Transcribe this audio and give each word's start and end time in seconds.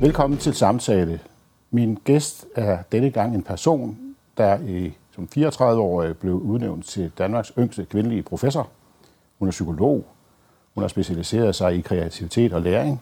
Velkommen 0.00 0.38
til 0.38 0.54
samtale. 0.54 1.20
Min 1.70 1.98
gæst 2.04 2.46
er 2.54 2.78
denne 2.92 3.10
gang 3.10 3.34
en 3.34 3.42
person, 3.42 3.98
der 4.36 4.58
i, 4.58 4.96
som 5.14 5.28
34-årig 5.36 6.16
blev 6.16 6.34
udnævnt 6.34 6.86
til 6.86 7.12
Danmarks 7.18 7.52
yngste 7.58 7.84
kvindelige 7.84 8.22
professor. 8.22 8.68
Hun 9.38 9.48
er 9.48 9.52
psykolog. 9.52 10.04
Hun 10.74 10.82
har 10.82 10.88
specialiseret 10.88 11.54
sig 11.54 11.76
i 11.76 11.80
kreativitet 11.80 12.52
og 12.52 12.62
læring. 12.62 13.00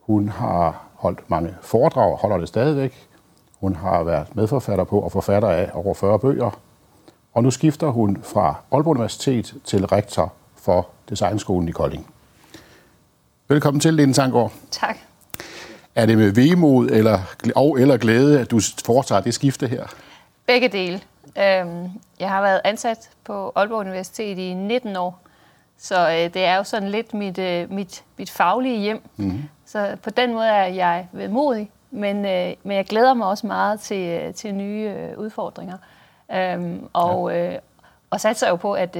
Hun 0.00 0.28
har 0.28 0.82
holdt 0.94 1.30
mange 1.30 1.54
foredrag 1.60 2.12
og 2.12 2.18
holder 2.18 2.38
det 2.38 2.48
stadigvæk. 2.48 3.08
Hun 3.60 3.76
har 3.76 4.02
været 4.02 4.36
medforfatter 4.36 4.84
på 4.84 5.00
og 5.00 5.12
forfatter 5.12 5.48
af 5.48 5.70
over 5.74 5.94
40 5.94 6.18
bøger. 6.18 6.58
Og 7.34 7.42
nu 7.42 7.50
skifter 7.50 7.88
hun 7.88 8.22
fra 8.22 8.54
Aalborg 8.72 8.96
Universitet 8.96 9.54
til 9.64 9.86
rektor 9.86 10.32
for 10.56 10.88
Designskolen 11.08 11.68
i 11.68 11.72
Kolding. 11.72 12.06
Velkommen 13.48 13.80
til, 13.80 13.94
Lene 13.94 14.14
Sanggaard. 14.14 14.52
Tak. 14.70 14.96
Er 15.94 16.06
det 16.06 16.18
med 16.18 16.30
vemod 16.30 16.90
eller, 16.90 17.18
og 17.56 17.80
eller 17.80 17.96
glæde, 17.96 18.40
at 18.40 18.50
du 18.50 18.60
foretager 18.84 19.20
det 19.20 19.34
skifte 19.34 19.66
her? 19.66 19.86
Begge 20.46 20.68
dele. 20.68 21.00
Øhm, 21.38 21.90
jeg 22.20 22.28
har 22.28 22.42
været 22.42 22.60
ansat 22.64 23.10
på 23.24 23.52
Aalborg 23.54 23.78
Universitet 23.78 24.38
i 24.38 24.54
19 24.54 24.96
år, 24.96 25.20
så 25.78 26.10
øh, 26.10 26.34
det 26.34 26.44
er 26.44 26.56
jo 26.56 26.64
sådan 26.64 26.88
lidt 26.88 27.14
mit, 27.14 27.38
øh, 27.38 27.70
mit, 27.72 28.04
mit 28.18 28.30
faglige 28.30 28.80
hjem. 28.80 29.02
Mm-hmm. 29.16 29.42
Så 29.66 29.96
på 30.02 30.10
den 30.10 30.32
måde 30.32 30.46
er 30.46 30.66
jeg 30.66 31.08
vedmodig, 31.12 31.70
men, 31.90 32.24
øh, 32.24 32.54
men 32.62 32.76
jeg 32.76 32.84
glæder 32.84 33.14
mig 33.14 33.26
også 33.26 33.46
meget 33.46 33.80
til, 33.80 34.34
til 34.34 34.54
nye 34.54 34.94
udfordringer. 35.16 35.76
Øhm, 36.34 36.88
og, 36.92 37.30
ja. 37.30 37.56
og 38.10 38.20
satser 38.20 38.48
jo 38.48 38.56
på, 38.56 38.72
at, 38.72 38.96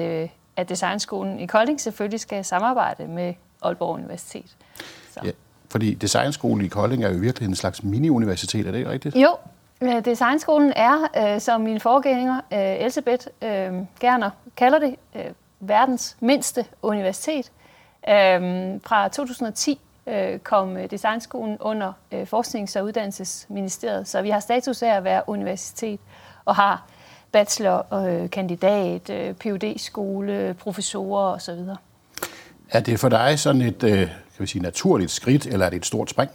at 0.57 0.69
Designskolen 0.69 1.41
i 1.41 1.47
Kolding 1.47 1.81
selvfølgelig 1.81 2.21
skal 2.21 2.45
samarbejde 2.45 3.07
med 3.07 3.35
Aalborg 3.63 3.95
Universitet. 3.95 4.57
Så. 5.13 5.21
Ja, 5.25 5.31
fordi 5.73 5.95
Designskolen 5.95 6.65
i 6.65 6.69
Kolding 6.69 7.05
er 7.05 7.13
jo 7.13 7.19
virkelig 7.19 7.49
en 7.49 7.55
slags 7.55 7.83
mini-universitet, 7.83 8.67
er 8.67 8.73
det 8.73 8.87
rigtigt? 8.87 9.17
Jo, 9.17 9.37
øh, 9.81 10.05
Designskolen 10.05 10.73
er, 10.77 11.35
øh, 11.35 11.41
som 11.41 11.61
min 11.61 11.81
forgænger 11.81 12.41
øh, 12.53 12.59
Elisabeth 12.59 13.27
øh, 13.43 13.73
Gerner 14.01 14.31
kalder 14.57 14.79
det, 14.79 14.95
øh, 15.17 15.25
verdens 15.61 16.17
mindste 16.21 16.65
universitet. 16.83 17.51
Øh, 18.09 18.41
fra 18.85 19.09
2010 19.09 19.81
øh, 20.07 20.39
kom 20.39 20.77
Designskolen 20.91 21.57
under 21.61 21.93
øh, 22.13 22.23
Forsknings- 22.23 22.77
og 22.77 22.85
Uddannelsesministeriet, 22.85 24.09
så 24.09 24.23
vi 24.23 24.31
har 24.31 24.41
status 24.41 24.83
af 24.83 24.97
at 24.97 25.05
være 25.05 25.23
universitet 25.27 26.01
og 26.45 26.57
har 26.57 26.87
bachelor, 27.33 27.95
øh, 27.95 28.31
kandidat, 28.31 29.11
øh, 29.11 29.35
PhD-skole, 29.35 30.57
professorer 30.59 31.35
osv. 31.35 31.59
Er 32.71 32.81
det 32.81 33.01
for 33.01 33.09
dig 33.09 33.39
sådan 33.39 33.63
et 33.63 33.83
øh, 33.83 34.09
kan 34.37 34.43
vi 34.43 34.47
sige, 34.47 34.63
naturligt 34.63 35.11
skridt, 35.11 35.47
eller 35.47 35.67
er 35.67 35.71
det 35.71 35.77
et 35.77 35.87
stort 35.87 36.11
spring? 36.11 36.31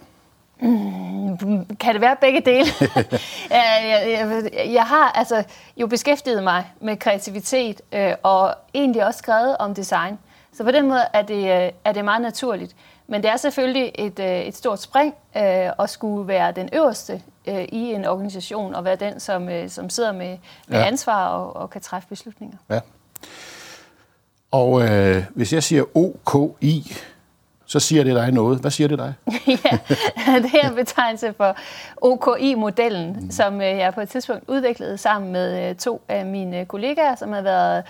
Mm, 0.59 1.65
kan 1.79 1.93
det 1.93 2.01
være 2.01 2.15
begge 2.21 2.41
dele? 2.41 2.67
jeg, 3.51 4.03
jeg, 4.07 4.69
jeg 4.73 4.83
har 4.83 5.11
altså 5.11 5.43
jo 5.77 5.87
beskæftiget 5.87 6.43
mig 6.43 6.65
med 6.81 6.97
kreativitet 6.97 7.81
øh, 7.91 8.13
og 8.23 8.55
egentlig 8.73 9.05
også 9.05 9.17
skrevet 9.17 9.57
om 9.57 9.75
design. 9.75 10.17
Så 10.53 10.63
på 10.63 10.71
den 10.71 10.87
måde 10.87 11.03
er 11.13 11.21
det, 11.21 11.65
øh, 11.65 11.71
er 11.85 11.91
det 11.91 12.05
meget 12.05 12.21
naturligt. 12.21 12.75
Men 13.07 13.23
det 13.23 13.31
er 13.31 13.37
selvfølgelig 13.37 13.91
et, 13.95 14.19
øh, 14.19 14.39
et 14.39 14.55
stort 14.55 14.81
spring 14.81 15.13
øh, 15.37 15.69
at 15.79 15.89
skulle 15.89 16.27
være 16.27 16.51
den 16.51 16.69
øverste 16.73 17.21
øh, 17.47 17.63
i 17.63 17.93
en 17.93 18.05
organisation 18.05 18.75
og 18.75 18.85
være 18.85 18.95
den, 18.95 19.19
som, 19.19 19.49
øh, 19.49 19.69
som 19.69 19.89
sidder 19.89 20.11
med, 20.11 20.37
med 20.67 20.79
ja. 20.79 20.85
ansvar 20.85 21.27
og, 21.27 21.55
og 21.55 21.69
kan 21.69 21.81
træffe 21.81 22.09
beslutninger. 22.09 22.57
Ja. 22.69 22.79
Og 24.51 24.83
øh, 24.83 25.23
hvis 25.35 25.53
jeg 25.53 25.63
siger 25.63 25.83
OKI, 25.97 26.93
så 27.67 27.79
siger 27.79 28.03
det 28.03 28.15
dig 28.15 28.31
noget. 28.31 28.59
Hvad 28.59 28.71
siger 28.71 28.87
det 28.87 28.99
dig? 28.99 29.13
ja, 30.27 30.39
det 30.39 30.51
er 30.63 30.69
en 30.69 30.75
betegnelse 30.75 31.33
for 31.37 31.55
OKI-modellen, 32.01 33.17
mm. 33.19 33.31
som 33.31 33.61
øh, 33.61 33.77
jeg 33.77 33.93
på 33.93 34.01
et 34.01 34.09
tidspunkt 34.09 34.43
udviklede 34.47 34.97
sammen 34.97 35.31
med 35.31 35.69
øh, 35.69 35.75
to 35.75 36.01
af 36.07 36.25
mine 36.25 36.65
kollegaer, 36.65 37.15
som 37.15 37.33
har 37.33 37.41
været 37.41 37.83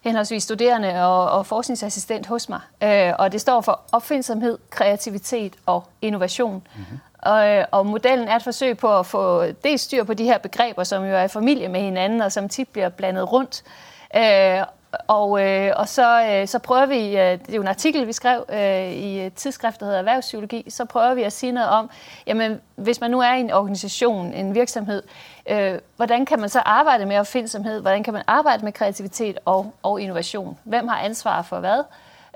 henholdsvis 0.00 0.42
studerende 0.42 1.04
og, 1.04 1.30
og 1.30 1.46
forskningsassistent 1.46 2.26
hos 2.26 2.48
mig. 2.48 2.60
Øh, 2.82 3.12
og 3.18 3.32
det 3.32 3.40
står 3.40 3.60
for 3.60 3.80
opfindsomhed, 3.92 4.58
kreativitet 4.70 5.52
og 5.66 5.84
innovation. 6.02 6.62
Mm-hmm. 6.76 6.98
Og, 7.18 7.64
og 7.70 7.86
modellen 7.86 8.28
er 8.28 8.36
et 8.36 8.42
forsøg 8.42 8.78
på 8.78 8.98
at 8.98 9.06
få 9.06 9.44
det 9.64 9.80
styr 9.80 10.04
på 10.04 10.14
de 10.14 10.24
her 10.24 10.38
begreber, 10.38 10.84
som 10.84 11.04
jo 11.04 11.14
er 11.14 11.22
i 11.22 11.28
familie 11.28 11.68
med 11.68 11.80
hinanden, 11.80 12.20
og 12.20 12.32
som 12.32 12.48
tit 12.48 12.68
bliver 12.68 12.88
blandet 12.88 13.32
rundt. 13.32 13.62
Øh, 14.16 14.62
og, 15.06 15.42
øh, 15.42 15.72
og 15.76 15.88
så, 15.88 16.22
øh, 16.22 16.48
så 16.48 16.58
prøver 16.58 16.86
vi, 16.86 16.96
øh, 16.96 17.32
det 17.32 17.48
er 17.48 17.54
jo 17.54 17.60
en 17.60 17.68
artikel, 17.68 18.06
vi 18.06 18.12
skrev 18.12 18.44
øh, 18.48 18.92
i 18.92 19.26
et 19.26 19.34
tidsskrift, 19.34 19.80
der 19.80 19.86
hedder 19.86 19.98
Erhvervspsykologi, 19.98 20.70
så 20.70 20.84
prøver 20.84 21.14
vi 21.14 21.22
at 21.22 21.32
sige 21.32 21.52
noget 21.52 21.68
om, 21.68 21.90
jamen 22.26 22.60
hvis 22.74 23.00
man 23.00 23.10
nu 23.10 23.20
er 23.20 23.34
i 23.34 23.40
en 23.40 23.50
organisation, 23.50 24.32
en 24.32 24.54
virksomhed, 24.54 25.02
øh, 25.50 25.78
hvordan 25.96 26.26
kan 26.26 26.40
man 26.40 26.48
så 26.48 26.60
arbejde 26.60 27.06
med 27.06 27.18
opfindsomhed, 27.18 27.80
hvordan 27.80 28.02
kan 28.02 28.12
man 28.12 28.22
arbejde 28.26 28.64
med 28.64 28.72
kreativitet 28.72 29.38
og, 29.44 29.72
og 29.82 30.00
innovation? 30.00 30.58
Hvem 30.64 30.88
har 30.88 30.98
ansvar 30.98 31.42
for 31.42 31.60
hvad? 31.60 31.82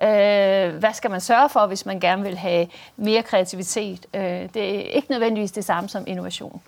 Øh, 0.02 0.78
hvad 0.78 0.92
skal 0.92 1.10
man 1.10 1.20
sørge 1.20 1.48
for, 1.48 1.66
hvis 1.66 1.86
man 1.86 2.00
gerne 2.00 2.22
vil 2.22 2.36
have 2.36 2.66
mere 2.96 3.22
kreativitet? 3.22 4.06
Øh, 4.14 4.22
det 4.54 4.56
er 4.56 4.80
ikke 4.80 5.10
nødvendigvis 5.10 5.52
det 5.52 5.64
samme 5.64 5.88
som 5.88 6.04
innovation 6.06 6.62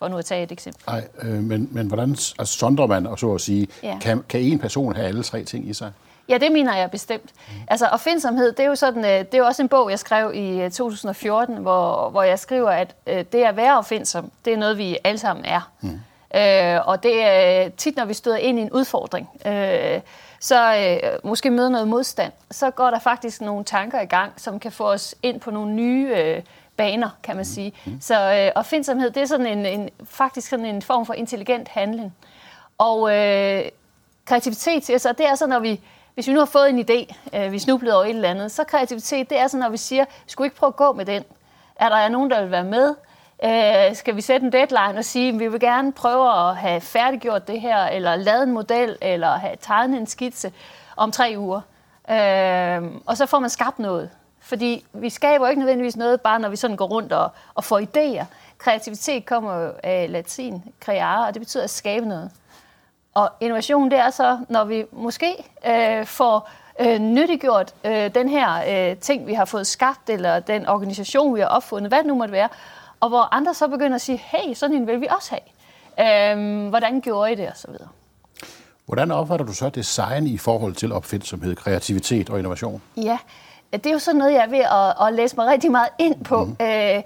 for 0.00 0.08
nu 0.08 0.18
at 0.18 0.24
tage 0.24 0.42
et 0.42 0.52
eksempel. 0.52 0.82
Nej, 0.86 1.08
øh, 1.22 1.42
men, 1.42 1.68
men 1.72 1.86
hvordan 1.86 2.10
altså, 2.10 2.58
sondrer 2.58 2.86
man, 2.86 3.06
og 3.06 3.18
så 3.18 3.34
at 3.34 3.40
sige, 3.40 3.68
ja. 3.82 3.98
kan, 4.00 4.24
kan 4.28 4.40
en 4.40 4.58
person 4.58 4.96
have 4.96 5.08
alle 5.08 5.22
tre 5.22 5.44
ting 5.44 5.68
i 5.68 5.74
sig? 5.74 5.92
Ja, 6.28 6.38
det 6.38 6.52
mener 6.52 6.76
jeg 6.76 6.90
bestemt. 6.90 7.30
Mm. 7.48 7.54
Altså, 7.68 7.86
opfindsomhed, 7.86 8.52
det 8.52 8.60
er 8.60 8.68
jo 8.68 8.74
sådan, 8.74 9.04
øh, 9.04 9.10
det 9.10 9.34
er 9.34 9.38
jo 9.38 9.46
også 9.46 9.62
en 9.62 9.68
bog, 9.68 9.90
jeg 9.90 9.98
skrev 9.98 10.32
i 10.34 10.70
2014, 10.70 11.54
øh, 11.54 11.62
hvor, 11.62 12.10
hvor 12.10 12.22
jeg 12.22 12.38
skriver, 12.38 12.70
at 12.70 12.94
øh, 13.06 13.24
det 13.32 13.42
at 13.42 13.56
være 13.56 13.78
opfindsom, 13.78 14.30
det 14.44 14.52
er 14.52 14.56
noget, 14.56 14.78
vi 14.78 14.98
alle 15.04 15.18
sammen 15.18 15.44
er. 15.44 15.70
Mm. 15.80 16.00
Øh, 16.34 16.88
og 16.88 17.02
det 17.02 17.22
er 17.22 17.68
tit, 17.68 17.96
når 17.96 18.04
vi 18.04 18.14
støder 18.14 18.36
ind 18.36 18.58
i 18.58 18.62
en 18.62 18.70
udfordring, 18.70 19.28
øh, 19.46 20.00
så 20.40 20.76
øh, 20.76 21.18
måske 21.24 21.50
møder 21.50 21.68
noget 21.68 21.88
modstand, 21.88 22.32
så 22.50 22.70
går 22.70 22.90
der 22.90 22.98
faktisk 22.98 23.40
nogle 23.40 23.64
tanker 23.64 24.00
i 24.00 24.06
gang, 24.06 24.32
som 24.36 24.60
kan 24.60 24.72
få 24.72 24.84
os 24.84 25.14
ind 25.22 25.40
på 25.40 25.50
nogle 25.50 25.72
nye 25.72 26.12
øh, 26.16 26.42
baner, 26.80 27.10
kan 27.22 27.36
man 27.36 27.44
sige. 27.44 27.72
Mm. 27.86 28.00
Så 28.00 28.14
øh, 28.14 28.52
opfindsomhed, 28.54 29.10
det 29.10 29.22
er 29.22 29.26
sådan 29.26 29.46
en, 29.46 29.66
en, 29.66 29.90
faktisk 30.04 30.48
sådan 30.48 30.66
en 30.66 30.82
form 30.82 31.06
for 31.06 31.14
intelligent 31.14 31.68
handling. 31.68 32.14
Og 32.78 33.16
øh, 33.16 33.64
kreativitet, 34.24 34.90
altså, 34.90 35.12
det 35.12 35.26
er 35.26 35.34
så, 35.34 35.46
når 35.46 35.58
vi, 35.58 35.80
hvis 36.14 36.26
vi 36.28 36.32
nu 36.32 36.38
har 36.38 36.46
fået 36.46 36.68
en 36.68 36.78
idé, 36.90 37.14
øh, 37.38 37.52
vi 37.52 37.58
snublede 37.58 37.94
over 37.94 38.04
et 38.04 38.10
eller 38.10 38.30
andet, 38.30 38.52
så 38.52 38.64
kreativitet, 38.64 39.30
det 39.30 39.38
er 39.38 39.46
så, 39.46 39.56
når 39.56 39.68
vi 39.68 39.76
siger, 39.76 40.04
skulle 40.26 40.46
ikke 40.46 40.56
prøve 40.56 40.68
at 40.68 40.76
gå 40.76 40.92
med 40.92 41.04
den? 41.04 41.24
Er 41.76 41.88
der 41.88 42.08
nogen, 42.08 42.30
der 42.30 42.42
vil 42.42 42.50
være 42.50 42.64
med? 42.64 42.94
Øh, 43.44 43.96
skal 43.96 44.16
vi 44.16 44.20
sætte 44.20 44.46
en 44.46 44.52
deadline 44.52 44.98
og 44.98 45.04
sige, 45.04 45.28
at 45.28 45.38
vi 45.38 45.48
vil 45.48 45.60
gerne 45.60 45.92
prøve 45.92 46.48
at 46.48 46.56
have 46.56 46.80
færdiggjort 46.80 47.48
det 47.48 47.60
her, 47.60 47.86
eller 47.86 48.16
lavet 48.16 48.42
en 48.42 48.52
model, 48.52 48.96
eller 49.00 49.36
have 49.36 49.56
tegnet 49.60 50.00
en 50.00 50.06
skitse 50.06 50.52
om 50.96 51.12
tre 51.12 51.34
uger? 51.36 51.60
Øh, 52.10 52.90
og 53.06 53.16
så 53.16 53.26
får 53.26 53.38
man 53.38 53.50
skabt 53.50 53.78
noget. 53.78 54.10
Fordi 54.50 54.84
vi 54.92 55.10
skaber 55.10 55.48
ikke 55.48 55.60
nødvendigvis 55.60 55.96
noget, 55.96 56.20
bare 56.20 56.38
når 56.38 56.48
vi 56.48 56.56
sådan 56.56 56.76
går 56.76 56.86
rundt 56.86 57.12
og, 57.12 57.30
og 57.54 57.64
får 57.64 57.80
idéer. 57.80 58.24
Kreativitet 58.58 59.26
kommer 59.26 59.54
jo 59.60 59.72
af 59.82 60.06
latin, 60.12 60.62
creare, 60.84 61.26
og 61.26 61.34
det 61.34 61.40
betyder 61.40 61.64
at 61.64 61.70
skabe 61.70 62.06
noget. 62.06 62.30
Og 63.14 63.30
innovation, 63.40 63.90
det 63.90 63.98
er 63.98 64.10
så, 64.10 64.38
når 64.48 64.64
vi 64.64 64.84
måske 64.92 65.34
øh, 65.66 66.06
får 66.06 66.50
øh, 66.80 66.98
nyttiggjort 66.98 67.74
øh, 67.84 68.14
den 68.14 68.28
her 68.28 68.90
øh, 68.90 68.96
ting, 68.96 69.26
vi 69.26 69.34
har 69.34 69.44
fået 69.44 69.66
skabt, 69.66 70.10
eller 70.10 70.40
den 70.40 70.66
organisation, 70.66 71.34
vi 71.34 71.40
har 71.40 71.48
opfundet, 71.48 71.90
hvad 71.90 71.98
det 71.98 72.06
nu 72.06 72.14
måtte 72.14 72.32
være, 72.32 72.48
og 73.00 73.08
hvor 73.08 73.34
andre 73.34 73.54
så 73.54 73.68
begynder 73.68 73.94
at 73.94 74.00
sige, 74.00 74.22
hey, 74.24 74.54
sådan 74.54 74.76
en 74.76 74.86
vil 74.86 75.00
vi 75.00 75.08
også 75.10 75.34
have. 75.34 76.34
Øh, 76.34 76.68
hvordan 76.68 77.00
gjorde 77.00 77.32
I 77.32 77.34
det, 77.34 77.48
og 77.48 77.56
så 77.56 77.66
videre. 77.70 77.88
Hvordan 78.86 79.10
opfatter 79.10 79.46
du 79.46 79.52
så 79.52 79.68
design 79.68 80.26
i 80.26 80.38
forhold 80.38 80.74
til 80.74 80.92
opfindsomhed, 80.92 81.56
kreativitet 81.56 82.30
og 82.30 82.38
innovation? 82.38 82.82
Ja, 82.96 83.18
det 83.72 83.86
er 83.86 83.90
jo 83.90 83.98
sådan 83.98 84.18
noget, 84.18 84.32
jeg 84.32 84.44
er 84.44 84.48
ved 84.48 84.58
at, 84.58 85.06
at 85.06 85.14
læse 85.14 85.36
mig 85.36 85.46
rigtig 85.46 85.70
meget 85.70 85.88
ind 85.98 86.24
på. 86.24 86.44
Mm. 86.44 86.56
Øh, 86.60 87.02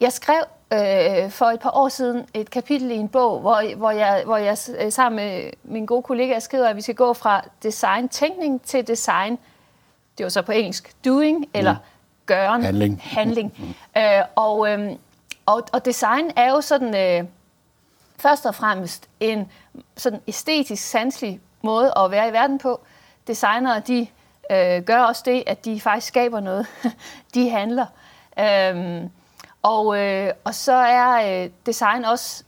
jeg 0.00 0.12
skrev 0.12 0.44
øh, 0.72 1.30
for 1.30 1.46
et 1.46 1.60
par 1.60 1.70
år 1.74 1.88
siden 1.88 2.26
et 2.34 2.50
kapitel 2.50 2.90
i 2.90 2.94
en 2.94 3.08
bog, 3.08 3.40
hvor, 3.40 3.76
hvor, 3.76 3.90
jeg, 3.90 4.22
hvor 4.24 4.36
jeg 4.36 4.56
øh, 4.78 4.92
sammen 4.92 5.16
med 5.16 5.50
min 5.64 5.86
gode 5.86 6.02
kollega 6.02 6.38
skriver, 6.38 6.66
at 6.66 6.76
vi 6.76 6.80
skal 6.80 6.94
gå 6.94 7.12
fra 7.12 7.44
design-tænkning 7.62 8.62
til 8.62 8.86
design, 8.86 9.38
det 10.18 10.24
var 10.24 10.30
så 10.30 10.42
på 10.42 10.52
engelsk, 10.52 10.92
doing, 11.04 11.48
eller 11.54 11.72
mm. 11.72 11.78
gøren, 12.26 12.62
handling. 12.62 13.02
handling. 13.02 13.54
Mm. 13.58 14.00
Øh, 14.00 14.24
og, 14.36 14.72
øh, 14.72 14.92
og, 15.46 15.62
og 15.72 15.84
design 15.84 16.30
er 16.36 16.50
jo 16.50 16.60
sådan 16.60 16.96
øh, 16.96 17.28
først 18.18 18.46
og 18.46 18.54
fremmest 18.54 19.08
en 19.20 19.50
sådan 19.96 20.20
æstetisk, 20.26 20.82
sanselig 20.82 21.40
måde 21.62 21.92
at 21.96 22.10
være 22.10 22.28
i 22.28 22.32
verden 22.32 22.58
på. 22.58 22.80
Designere, 23.26 23.80
de 23.80 24.06
øh, 24.52 24.82
gør 24.82 25.02
også 25.02 25.22
det, 25.24 25.44
at 25.46 25.64
de 25.64 25.80
faktisk 25.80 26.06
skaber 26.06 26.40
noget. 26.40 26.66
de 27.34 27.50
handler. 27.50 27.86
Øhm, 28.38 29.10
og, 29.62 29.98
øh, 29.98 30.32
og 30.44 30.54
så 30.54 30.72
er 30.72 31.42
øh, 31.44 31.50
design 31.66 32.04
også 32.04 32.44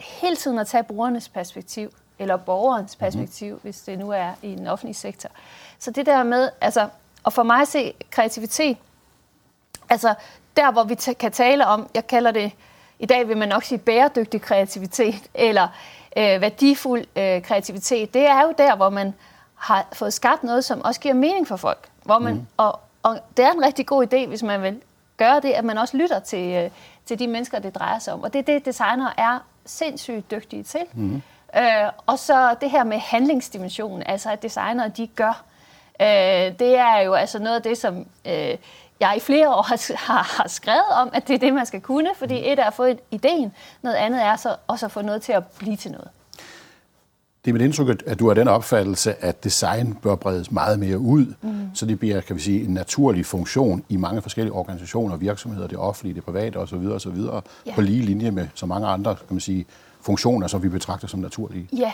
hele 0.00 0.36
tiden 0.36 0.58
at 0.58 0.66
tage 0.66 0.84
brugernes 0.84 1.28
perspektiv, 1.28 1.90
eller 2.18 2.36
borgerens 2.36 2.96
mhm. 2.96 3.04
perspektiv, 3.04 3.48
mm-hmm. 3.48 3.62
hvis 3.62 3.80
det 3.80 3.98
nu 3.98 4.10
er 4.10 4.30
i 4.42 4.54
den 4.54 4.66
offentlige 4.66 4.94
sektor. 4.94 5.30
Så 5.78 5.90
det 5.90 6.06
der 6.06 6.22
med, 6.22 6.50
altså, 6.60 6.88
og 7.24 7.32
for 7.32 7.42
mig 7.42 7.60
at 7.60 7.68
se 7.68 7.94
kreativitet, 8.10 8.76
altså 9.88 10.14
der, 10.56 10.72
hvor 10.72 10.84
vi 10.84 10.94
kan 10.94 11.32
tale 11.32 11.66
om, 11.66 11.88
jeg 11.94 12.06
kalder 12.06 12.30
det, 12.30 12.52
i 12.98 13.06
dag 13.06 13.28
vil 13.28 13.36
man 13.36 13.48
nok 13.48 13.64
sige 13.64 13.78
bæredygtig 13.78 14.42
kreativitet, 14.42 15.30
eller 15.34 15.68
øh, 16.16 16.40
værdifuld 16.40 17.04
øh, 17.16 17.42
kreativitet, 17.42 18.14
det 18.14 18.26
er 18.26 18.42
jo 18.42 18.54
der, 18.58 18.76
hvor 18.76 18.90
man 18.90 19.14
har 19.64 19.86
fået 19.92 20.12
skabt 20.12 20.44
noget, 20.44 20.64
som 20.64 20.82
også 20.84 21.00
giver 21.00 21.14
mening 21.14 21.48
for 21.48 21.56
folk. 21.56 21.88
Hvor 22.02 22.18
man, 22.18 22.34
mm. 22.34 22.46
og, 22.56 22.80
og 23.02 23.18
det 23.36 23.44
er 23.44 23.52
en 23.52 23.64
rigtig 23.64 23.86
god 23.86 24.06
idé, 24.06 24.26
hvis 24.26 24.42
man 24.42 24.62
vil 24.62 24.82
gøre 25.16 25.40
det, 25.40 25.50
at 25.50 25.64
man 25.64 25.78
også 25.78 25.96
lytter 25.96 26.18
til, 26.18 26.54
øh, 26.54 26.70
til 27.06 27.18
de 27.18 27.26
mennesker, 27.26 27.58
det 27.58 27.74
drejer 27.74 27.98
sig 27.98 28.14
om. 28.14 28.22
Og 28.22 28.32
det 28.32 28.38
er 28.38 28.42
det, 28.42 28.66
designer 28.66 29.10
er 29.16 29.38
sindssygt 29.66 30.30
dygtige 30.30 30.62
til. 30.62 30.80
Mm. 30.92 31.22
Øh, 31.56 31.62
og 32.06 32.18
så 32.18 32.54
det 32.60 32.70
her 32.70 32.84
med 32.84 32.98
handlingsdimensionen, 32.98 34.02
altså 34.06 34.30
at 34.30 34.42
designere 34.42 34.88
de 34.88 35.06
gør. 35.06 35.44
Øh, 36.00 36.58
det 36.58 36.78
er 36.78 36.98
jo 36.98 37.12
altså 37.14 37.38
noget 37.38 37.56
af 37.56 37.62
det, 37.62 37.78
som 37.78 38.06
øh, 38.24 38.56
jeg 39.00 39.16
i 39.16 39.20
flere 39.20 39.54
år 39.54 39.62
har, 39.62 39.96
har, 39.96 40.36
har 40.42 40.48
skrevet 40.48 40.90
om, 40.92 41.10
at 41.12 41.28
det 41.28 41.34
er 41.34 41.38
det, 41.38 41.54
man 41.54 41.66
skal 41.66 41.80
kunne, 41.80 42.10
fordi 42.16 42.52
et 42.52 42.58
er 42.58 42.64
at 42.64 42.74
få 42.74 42.86
ideen, 43.10 43.54
noget 43.82 43.96
andet 43.96 44.22
er 44.22 44.36
så 44.36 44.56
også 44.66 44.86
at 44.86 44.92
få 44.92 45.02
noget 45.02 45.22
til 45.22 45.32
at 45.32 45.46
blive 45.46 45.76
til 45.76 45.90
noget. 45.90 46.08
Det 47.44 47.50
er 47.50 47.52
mit 47.52 47.62
indtryk, 47.62 48.02
at 48.06 48.18
du 48.18 48.26
har 48.26 48.34
den 48.34 48.48
opfattelse, 48.48 49.24
at 49.24 49.44
design 49.44 49.94
bør 49.94 50.14
bredes 50.14 50.50
meget 50.50 50.78
mere 50.78 50.98
ud, 50.98 51.34
mm. 51.42 51.70
så 51.74 51.86
det 51.86 51.98
bliver 51.98 52.20
kan 52.20 52.36
vi 52.36 52.40
sige, 52.40 52.64
en 52.64 52.74
naturlig 52.74 53.26
funktion 53.26 53.84
i 53.88 53.96
mange 53.96 54.22
forskellige 54.22 54.52
organisationer, 54.52 55.16
virksomheder, 55.16 55.66
det 55.66 55.78
offentlige, 55.78 56.14
det 56.14 56.24
private 56.24 56.56
osv. 56.56 56.74
osv. 56.74 57.16
Ja. 57.66 57.74
på 57.74 57.80
lige 57.80 58.02
linje 58.02 58.30
med 58.30 58.48
så 58.54 58.66
mange 58.66 58.86
andre 58.86 59.14
kan 59.14 59.26
man 59.30 59.40
sige, 59.40 59.66
funktioner, 60.00 60.46
som 60.46 60.62
vi 60.62 60.68
betragter 60.68 61.08
som 61.08 61.20
naturlige. 61.20 61.68
Ja, 61.72 61.92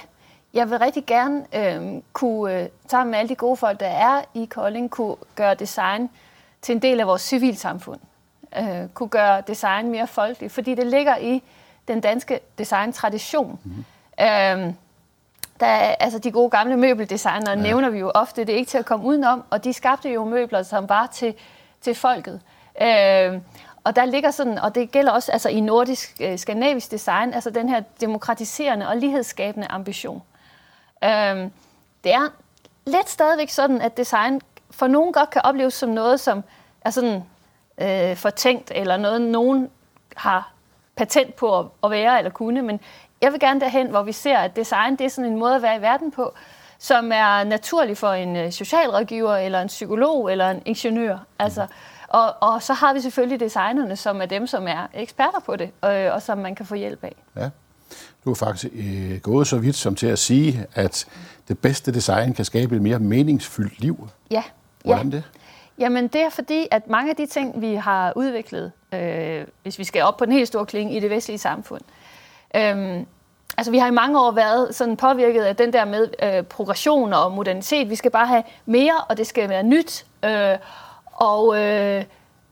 jeg 0.54 0.70
vil 0.70 0.78
rigtig 0.78 1.06
gerne 1.06 1.42
øh, 1.54 2.02
kunne, 2.12 2.68
sammen 2.90 3.10
med 3.10 3.18
alle 3.18 3.28
de 3.28 3.34
gode 3.34 3.56
folk, 3.56 3.80
der 3.80 3.86
er 3.86 4.22
i 4.34 4.44
Kolding, 4.44 4.90
kunne 4.90 5.16
gøre 5.34 5.54
design 5.54 6.10
til 6.62 6.74
en 6.74 6.82
del 6.82 7.00
af 7.00 7.06
vores 7.06 7.22
civilsamfund. 7.22 8.00
Øh, 8.58 8.88
kunne 8.94 9.08
gøre 9.08 9.42
design 9.46 9.90
mere 9.90 10.06
folkeligt, 10.06 10.52
fordi 10.52 10.74
det 10.74 10.86
ligger 10.86 11.16
i 11.16 11.42
den 11.88 12.00
danske 12.00 12.40
designtradition. 12.58 13.58
Mm. 13.64 14.24
Øh, 14.24 14.72
der 15.60 15.66
er, 15.66 15.94
altså 15.94 16.18
de 16.18 16.30
gode 16.30 16.50
gamle 16.50 16.76
møbeldesignere 16.76 17.50
ja. 17.50 17.62
nævner 17.62 17.90
vi 17.90 17.98
jo 17.98 18.10
ofte, 18.14 18.44
det 18.44 18.52
er 18.52 18.56
ikke 18.56 18.70
til 18.70 18.78
at 18.78 18.86
komme 18.86 19.04
udenom, 19.06 19.44
og 19.50 19.64
de 19.64 19.72
skabte 19.72 20.08
jo 20.08 20.24
møbler, 20.24 20.62
som 20.62 20.88
var 20.88 21.06
til, 21.06 21.34
til 21.80 21.94
folket. 21.94 22.40
Øh, 22.82 23.40
og 23.84 23.96
der 23.96 24.04
ligger 24.04 24.30
sådan, 24.30 24.58
og 24.58 24.74
det 24.74 24.90
gælder 24.90 25.12
også 25.12 25.32
altså 25.32 25.48
i 25.48 25.60
nordisk, 25.60 26.16
øh, 26.20 26.38
skandinavisk 26.38 26.90
design, 26.90 27.34
altså 27.34 27.50
den 27.50 27.68
her 27.68 27.80
demokratiserende 28.00 28.88
og 28.88 28.96
lighedsskabende 28.96 29.66
ambition. 29.66 30.22
Øh, 31.04 31.50
det 32.04 32.14
er 32.14 32.32
lidt 32.86 33.08
stadigvæk 33.08 33.50
sådan, 33.50 33.80
at 33.80 33.96
design 33.96 34.40
for 34.70 34.86
nogen 34.86 35.12
godt 35.12 35.30
kan 35.30 35.42
opleves 35.44 35.74
som 35.74 35.88
noget, 35.88 36.20
som 36.20 36.44
er 36.80 36.90
sådan 36.90 37.24
øh, 37.78 38.16
fortænkt, 38.16 38.72
eller 38.74 38.96
noget, 38.96 39.20
nogen 39.20 39.70
har 40.16 40.52
patent 40.96 41.36
på 41.36 41.58
at, 41.58 41.66
at 41.84 41.90
være 41.90 42.18
eller 42.18 42.30
kunne, 42.30 42.62
men 42.62 42.80
jeg 43.20 43.32
vil 43.32 43.40
gerne 43.40 43.60
derhen, 43.60 43.90
hvor 43.90 44.02
vi 44.02 44.12
ser, 44.12 44.38
at 44.38 44.56
design 44.56 44.96
det 44.96 45.04
er 45.04 45.08
sådan 45.08 45.30
en 45.32 45.38
måde 45.38 45.54
at 45.54 45.62
være 45.62 45.76
i 45.76 45.80
verden 45.80 46.10
på, 46.10 46.34
som 46.78 47.12
er 47.12 47.44
naturlig 47.44 47.96
for 47.96 48.12
en 48.12 48.36
øh, 48.36 48.52
socialrådgiver, 48.52 49.36
eller 49.36 49.60
en 49.60 49.68
psykolog, 49.68 50.32
eller 50.32 50.50
en 50.50 50.62
ingeniør. 50.64 51.18
Altså, 51.38 51.66
og, 52.08 52.34
og 52.40 52.62
så 52.62 52.72
har 52.72 52.94
vi 52.94 53.00
selvfølgelig 53.00 53.40
designerne, 53.40 53.96
som 53.96 54.22
er 54.22 54.26
dem, 54.26 54.46
som 54.46 54.68
er 54.68 54.86
eksperter 54.94 55.40
på 55.46 55.56
det, 55.56 55.70
og, 55.80 55.90
og 55.90 56.22
som 56.22 56.38
man 56.38 56.54
kan 56.54 56.66
få 56.66 56.74
hjælp 56.74 57.04
af. 57.04 57.16
Ja. 57.36 57.50
Du 58.24 58.30
er 58.30 58.34
faktisk 58.34 58.72
øh, 58.74 59.18
gået 59.20 59.46
så 59.46 59.58
vidt 59.58 59.76
som 59.76 59.94
til 59.94 60.06
at 60.06 60.18
sige, 60.18 60.66
at 60.74 61.06
det 61.48 61.58
bedste 61.58 61.94
design 61.94 62.34
kan 62.34 62.44
skabe 62.44 62.76
et 62.76 62.82
mere 62.82 62.98
meningsfyldt 62.98 63.80
liv. 63.80 64.08
Ja. 64.30 64.42
Hvordan 64.84 65.10
ja. 65.10 65.16
det? 65.16 65.24
Jamen 65.78 66.08
det 66.08 66.20
er 66.20 66.30
fordi, 66.30 66.66
at 66.70 66.90
mange 66.90 67.10
af 67.10 67.16
de 67.16 67.26
ting, 67.26 67.60
vi 67.60 67.74
har 67.74 68.12
udviklet, 68.16 68.72
øh, 68.92 69.46
hvis 69.62 69.78
vi 69.78 69.84
skal 69.84 70.02
op 70.02 70.16
på 70.16 70.24
den 70.24 70.32
helt 70.32 70.48
store 70.48 70.66
klinge 70.66 70.96
i 70.96 71.00
det 71.00 71.10
vestlige 71.10 71.38
samfund, 71.38 71.82
øh, 71.82 72.09
Øhm, 72.56 73.06
altså 73.58 73.70
vi 73.70 73.78
har 73.78 73.86
i 73.86 73.90
mange 73.90 74.20
år 74.20 74.30
været 74.30 74.74
sådan 74.74 74.96
påvirket 74.96 75.42
af 75.42 75.56
den 75.56 75.72
der 75.72 75.84
med 75.84 76.08
øh, 76.22 76.42
progression 76.42 77.12
og 77.12 77.32
modernitet. 77.32 77.90
Vi 77.90 77.96
skal 77.96 78.10
bare 78.10 78.26
have 78.26 78.42
mere, 78.66 78.94
og 79.08 79.16
det 79.16 79.26
skal 79.26 79.48
være 79.48 79.62
nyt. 79.62 80.06
Øh, 80.24 80.58
og 81.12 81.56
øh, 81.56 82.04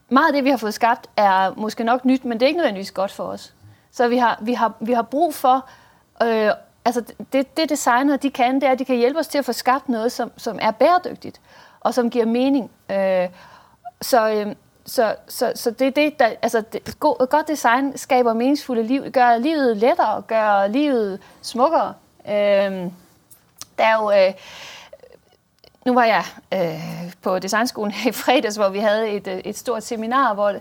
meget 0.09 0.27
af 0.27 0.33
det, 0.33 0.45
vi 0.45 0.51
har 0.51 0.57
fået 0.57 0.75
skabt, 0.75 1.07
er 1.17 1.53
måske 1.57 1.85
nok 1.85 2.05
nyt, 2.05 2.25
men 2.25 2.41
det 2.41 2.43
er 2.43 2.47
ikke 2.47 2.57
nødvendigvis 2.57 2.93
godt 2.93 3.11
for 3.11 3.25
os. 3.25 3.55
Så 3.93 4.09
vi 4.09 4.17
har, 4.17 4.39
vi 4.41 4.53
har, 4.53 4.73
vi 4.81 4.93
har 4.93 5.03
brug 5.03 5.35
for, 5.35 5.69
øh, 6.23 6.51
altså 6.85 7.03
det, 7.33 7.57
det 7.57 7.69
designer 7.69 8.17
de 8.17 8.31
kan, 8.31 8.55
det 8.55 8.63
er, 8.63 8.71
at 8.71 8.79
de 8.79 8.85
kan 8.85 8.97
hjælpe 8.97 9.19
os 9.21 9.29
til 9.29 9.39
at 9.39 9.45
få 9.45 9.53
skabt 9.53 9.89
noget, 9.89 10.13
som, 10.13 10.33
som 10.37 10.59
er 10.63 10.71
bæredygtigt, 10.71 11.41
og 11.81 11.95
som 11.95 12.11
giver 12.11 12.27
mening. 12.27 12.71
Øh, 12.91 13.29
så, 14.03 14.31
øh, 14.31 14.55
så, 14.89 15.15
så, 15.29 15.53
så 15.55 15.71
det 15.71 15.87
er 15.87 15.91
det, 15.91 16.19
der, 16.19 16.31
altså 16.43 16.63
det, 16.73 17.01
godt 17.01 17.49
design 17.49 17.99
skaber 17.99 18.33
meningsfulde 18.33 18.83
liv, 18.83 19.11
gør 19.11 19.39
livet 19.39 19.77
lettere, 19.77 20.23
gør 20.23 20.67
livet 20.67 21.21
smukkere. 21.43 21.95
Øh, 22.29 22.91
der 23.79 23.85
er 23.85 24.03
jo, 24.03 24.11
øh, 24.11 24.35
nu 25.87 25.95
var 25.95 26.05
jeg 26.05 26.25
øh, 26.55 27.13
på 27.23 27.39
designskolen 27.39 27.95
i 28.09 28.13
fredags, 28.13 28.57
hvor 28.57 28.69
vi 28.69 28.79
havde 28.79 29.09
et, 29.09 29.27
øh, 29.27 29.39
et 29.39 29.59
stort 29.59 29.83
seminar, 29.83 30.35
hvor, 30.35 30.55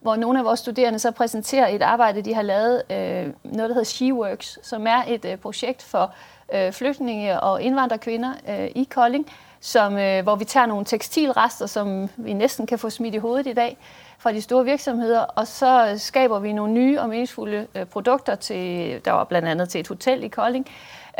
hvor 0.00 0.16
nogle 0.16 0.38
af 0.38 0.44
vores 0.44 0.60
studerende 0.60 0.98
så 0.98 1.10
præsenterer 1.10 1.68
et 1.68 1.82
arbejde, 1.82 2.22
de 2.22 2.34
har 2.34 2.42
lavet, 2.42 2.82
øh, 2.90 3.32
noget 3.44 3.68
der 3.68 3.74
hedder 3.74 3.84
SheWorks, 3.84 4.58
som 4.62 4.86
er 4.86 5.02
et 5.08 5.24
øh, 5.24 5.36
projekt 5.36 5.82
for 5.82 6.14
øh, 6.54 6.72
flygtninge 6.72 7.40
og 7.40 7.62
indvandrerkvinder 7.62 8.32
øh, 8.48 8.66
i 8.74 8.88
Kolding, 8.90 9.26
som, 9.60 9.98
øh, 9.98 10.22
hvor 10.22 10.36
vi 10.36 10.44
tager 10.44 10.66
nogle 10.66 10.84
tekstilrester, 10.84 11.66
som 11.66 12.08
vi 12.16 12.32
næsten 12.32 12.66
kan 12.66 12.78
få 12.78 12.90
smidt 12.90 13.14
i 13.14 13.18
hovedet 13.18 13.46
i 13.46 13.52
dag, 13.52 13.76
fra 14.18 14.32
de 14.32 14.40
store 14.40 14.64
virksomheder, 14.64 15.20
og 15.20 15.46
så 15.46 15.94
skaber 15.96 16.38
vi 16.38 16.52
nogle 16.52 16.72
nye 16.72 17.00
og 17.00 17.08
meningsfulde 17.08 17.66
øh, 17.74 17.84
produkter 17.84 18.34
til, 18.34 19.00
der 19.04 19.12
var 19.12 19.24
blandt 19.24 19.48
andet 19.48 19.68
til 19.68 19.80
et 19.80 19.88
hotel 19.88 20.24
i 20.24 20.28
Kolding. 20.28 20.66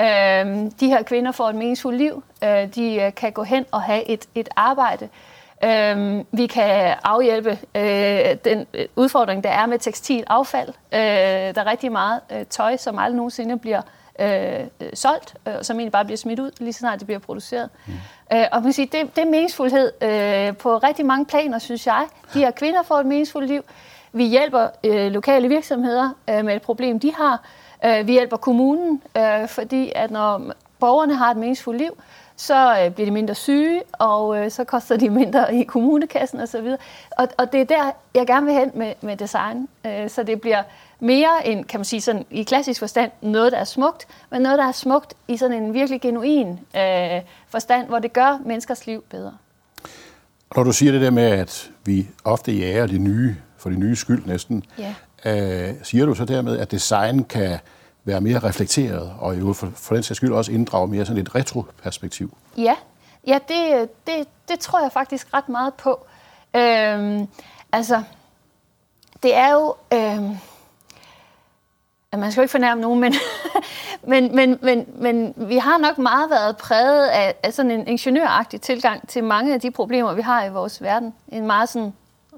Øh, 0.01 0.07
de 0.81 0.89
her 0.89 1.03
kvinder 1.03 1.33
får 1.33 1.49
et 1.49 1.55
meningsfuldt 1.55 1.99
liv. 1.99 2.23
Øh, 2.45 2.75
de 2.75 2.95
øh, 2.95 3.15
kan 3.15 3.33
gå 3.33 3.43
hen 3.43 3.67
og 3.73 3.83
have 3.83 4.09
et, 4.09 4.27
et 4.35 4.49
arbejde. 4.57 5.09
Øh, 5.65 6.25
vi 6.33 6.47
kan 6.47 6.95
afhjælpe 7.05 7.59
øh, 7.75 8.37
den 8.45 8.67
øh, 8.75 8.87
udfordring, 8.97 9.45
der 9.45 9.51
er 9.51 9.67
med 9.67 9.79
tekstilaffald. 9.79 10.69
Øh, 10.69 11.01
der 11.55 11.61
er 11.61 11.67
rigtig 11.67 11.93
meget 11.93 12.21
øh, 12.33 12.47
tøj, 12.47 12.77
som 12.77 12.99
aldrig 12.99 13.17
nogensinde 13.17 13.59
bliver 13.59 13.83
øh, 14.19 14.61
øh 14.81 14.89
solgt, 14.95 15.37
øh, 15.49 15.55
som 15.63 15.77
egentlig 15.77 15.93
bare 15.93 16.05
bliver 16.05 16.19
smidt 16.19 16.41
ud, 16.41 16.51
lige 16.61 16.73
så 16.73 16.79
snart 16.79 16.99
det 16.99 17.07
bliver 17.07 17.19
produceret. 17.19 17.71
Mm. 17.87 17.93
Øh, 18.33 18.45
og 18.53 18.63
man 18.63 18.73
siger, 18.73 18.87
det, 18.87 19.17
det 19.17 19.23
er 19.23 19.31
meningsfuldhed 19.31 19.93
øh, 20.03 20.57
på 20.57 20.79
rigtig 20.79 21.07
mange 21.07 21.25
planer, 21.25 21.59
synes 21.59 21.87
jeg. 21.87 22.07
De 22.35 22.39
her 22.39 22.51
kvinder 22.51 22.83
får 22.83 22.97
et 22.97 23.07
meningsfuldt 23.07 23.49
liv. 23.49 23.63
Vi 24.13 24.25
hjælper 24.25 24.69
øh, 24.85 25.13
lokale 25.13 25.49
virksomheder 25.49 26.11
øh, 26.31 26.45
med 26.45 26.57
et 26.57 26.63
problem, 26.63 27.01
de 27.01 27.15
har. 27.15 27.43
Øh, 27.85 28.07
vi 28.07 28.13
hjælper 28.13 28.37
kommunen, 28.37 29.03
øh, 29.17 29.49
fordi 29.49 29.93
at 29.95 30.11
når 30.11 30.43
borgerne 30.81 31.15
har 31.15 31.31
et 31.31 31.37
meningsfuldt 31.37 31.79
liv, 31.81 31.99
så 32.37 32.85
øh, 32.85 32.91
bliver 32.91 33.07
de 33.07 33.11
mindre 33.11 33.35
syge, 33.35 33.83
og 33.93 34.39
øh, 34.39 34.51
så 34.51 34.65
koster 34.65 34.97
de 34.97 35.11
mindre 35.11 35.55
i 35.55 35.63
kommunekassen 35.63 36.41
osv. 36.41 36.77
Og, 37.11 37.29
og 37.39 37.53
det 37.53 37.61
er 37.61 37.65
der, 37.65 37.93
jeg 38.15 38.27
gerne 38.27 38.47
vil 38.47 38.55
hen 38.55 38.71
med, 38.75 38.93
med 39.01 39.17
design. 39.17 39.69
Øh, 39.87 40.11
så 40.11 40.23
det 40.23 40.41
bliver 40.41 40.63
mere 41.01 41.47
end, 41.47 41.65
kan 41.65 41.81
man 41.81 41.85
sige 41.85 42.01
sådan, 42.01 42.27
i 42.31 42.43
klassisk 42.43 42.81
forstand, 42.81 43.11
noget, 43.23 43.53
der 43.53 43.59
er 43.59 43.65
smukt, 43.65 44.07
men 44.31 44.43
noget, 44.43 44.59
der 44.59 44.65
er 44.65 44.73
smukt 44.73 45.15
i 45.29 45.37
sådan 45.37 45.63
en 45.63 45.75
virkelig 45.75 46.01
genuin 46.01 46.49
øh, 46.77 47.21
forstand, 47.49 47.87
hvor 47.87 47.99
det 47.99 48.13
gør 48.13 48.39
menneskers 48.45 48.87
liv 48.87 49.05
bedre. 49.11 49.37
Når 50.57 50.63
du 50.63 50.73
siger 50.73 50.93
det 50.93 51.01
der 51.01 51.11
med, 51.11 51.31
at 51.31 51.71
vi 51.85 52.09
ofte 52.25 52.53
jager 52.53 52.87
det 52.87 53.01
nye, 53.01 53.37
for 53.57 53.71
det 53.71 53.79
nye 53.79 53.97
skyld 53.97 54.27
næsten, 54.27 54.65
ja. 54.79 54.95
øh, 55.25 55.75
siger 55.83 56.07
du 56.07 56.15
så 56.15 56.25
dermed, 56.25 56.59
at 56.59 56.71
design 56.71 57.25
kan 57.25 57.59
være 58.05 58.21
mere 58.21 58.39
reflekteret, 58.39 59.13
og 59.19 59.41
jo 59.41 59.53
for, 59.53 59.73
for 59.75 59.95
den 59.95 60.03
sags 60.03 60.17
skyld 60.17 60.33
også 60.33 60.53
inddrage 60.53 60.89
mere 60.89 61.07
sådan 61.07 61.23
et 61.23 61.35
retroperspektiv? 61.35 62.37
Ja, 62.57 62.75
ja 63.27 63.39
det, 63.49 63.89
det, 64.07 64.29
det 64.49 64.61
tror 64.61 64.81
jeg 64.83 64.93
faktisk 64.93 65.35
ret 65.35 65.49
meget 65.49 65.75
på. 65.75 66.07
Øhm, 66.57 67.29
altså, 67.73 68.03
det 69.23 69.35
er 69.35 69.53
jo... 69.53 69.75
Øhm, 69.93 70.37
man 72.17 72.33
skal 72.33 72.41
jo 72.41 72.43
ikke 72.43 72.51
fornærme 72.51 72.81
nogen, 72.81 73.01
men, 73.01 73.15
men, 74.13 74.37
men, 74.37 74.59
men, 74.63 74.87
men 74.95 75.35
vi 75.37 75.57
har 75.57 75.79
nok 75.79 75.99
meget 75.99 76.31
været 76.31 76.57
præget 76.57 77.09
af, 77.09 77.35
af 77.43 77.53
sådan 77.53 77.71
en 77.71 77.89
ingeniøragtig 77.89 78.61
tilgang 78.61 79.09
til 79.09 79.25
mange 79.25 79.55
af 79.55 79.61
de 79.61 79.71
problemer, 79.71 80.15
vi 80.15 80.23
har 80.23 80.45
i 80.45 80.51
vores 80.51 80.83
verden. 80.83 81.15
En 81.29 81.47
meget 81.47 81.69
sådan 81.69 81.93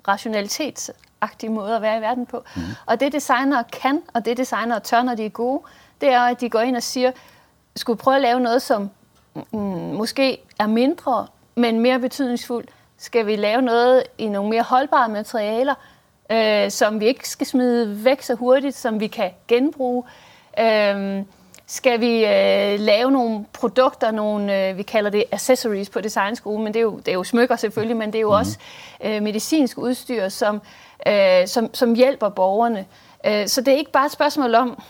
rationalitetsagtig 0.08 1.50
måde 1.50 1.76
at 1.76 1.82
være 1.82 1.98
i 1.98 2.00
verden 2.00 2.26
på. 2.26 2.44
Mm. 2.56 2.62
Og 2.86 3.00
det 3.00 3.12
designere 3.12 3.64
kan, 3.64 4.02
og 4.14 4.24
det 4.24 4.36
designere 4.36 4.80
tør, 4.80 5.02
når 5.02 5.14
de 5.14 5.24
er 5.24 5.30
gode, 5.30 5.62
det 6.00 6.08
er, 6.08 6.20
at 6.20 6.40
de 6.40 6.50
går 6.50 6.60
ind 6.60 6.76
og 6.76 6.82
siger, 6.82 7.12
skulle 7.76 7.98
prøve 7.98 8.16
at 8.16 8.22
lave 8.22 8.40
noget, 8.40 8.62
som 8.62 8.90
mm, 9.34 9.58
måske 9.94 10.38
er 10.58 10.66
mindre, 10.66 11.26
men 11.54 11.80
mere 11.80 11.98
betydningsfuldt. 11.98 12.70
Skal 12.98 13.26
vi 13.26 13.36
lave 13.36 13.62
noget 13.62 14.02
i 14.18 14.28
nogle 14.28 14.50
mere 14.50 14.62
holdbare 14.62 15.08
materialer? 15.08 15.74
Øh, 16.30 16.70
som 16.70 17.00
vi 17.00 17.06
ikke 17.06 17.28
skal 17.28 17.46
smide 17.46 18.04
væk 18.04 18.22
så 18.22 18.34
hurtigt, 18.34 18.76
som 18.76 19.00
vi 19.00 19.06
kan 19.06 19.30
genbruge. 19.48 20.04
Øh, 20.60 21.22
skal 21.66 22.00
vi 22.00 22.24
øh, 22.24 22.80
lave 22.80 23.10
nogle 23.10 23.44
produkter, 23.52 24.10
nogle, 24.10 24.68
øh, 24.68 24.76
vi 24.76 24.82
kalder 24.82 25.10
det 25.10 25.24
accessories 25.32 25.90
på 25.90 26.00
designskole, 26.00 26.64
men 26.64 26.74
det 26.74 26.80
er 26.80 26.82
jo, 26.82 26.98
det 26.98 27.08
er 27.08 27.12
jo 27.12 27.24
smykker 27.24 27.56
selvfølgelig, 27.56 27.96
men 27.96 28.12
det 28.12 28.18
er 28.18 28.22
jo 28.22 28.28
mm. 28.28 28.34
også 28.34 28.58
øh, 29.04 29.22
medicinsk 29.22 29.78
udstyr, 29.78 30.28
som, 30.28 30.62
øh, 31.06 31.46
som, 31.46 31.74
som 31.74 31.94
hjælper 31.94 32.28
borgerne. 32.28 32.86
Øh, 33.26 33.48
så 33.48 33.60
det 33.60 33.74
er 33.74 33.78
ikke 33.78 33.92
bare 33.92 34.06
et 34.06 34.12
spørgsmål 34.12 34.54
om, 34.54 34.82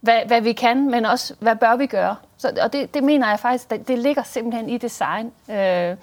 hvad, 0.00 0.20
hvad 0.26 0.40
vi 0.40 0.52
kan, 0.52 0.90
men 0.90 1.04
også, 1.04 1.34
hvad 1.38 1.56
bør 1.56 1.76
vi 1.76 1.86
gøre. 1.86 2.16
Så, 2.38 2.52
og 2.62 2.72
det, 2.72 2.94
det 2.94 3.04
mener 3.04 3.28
jeg 3.28 3.40
faktisk, 3.40 3.70
det, 3.70 3.88
det 3.88 3.98
ligger 3.98 4.22
simpelthen 4.22 4.68
i 4.68 4.78
design. 4.78 5.32
Øh, 5.50 5.96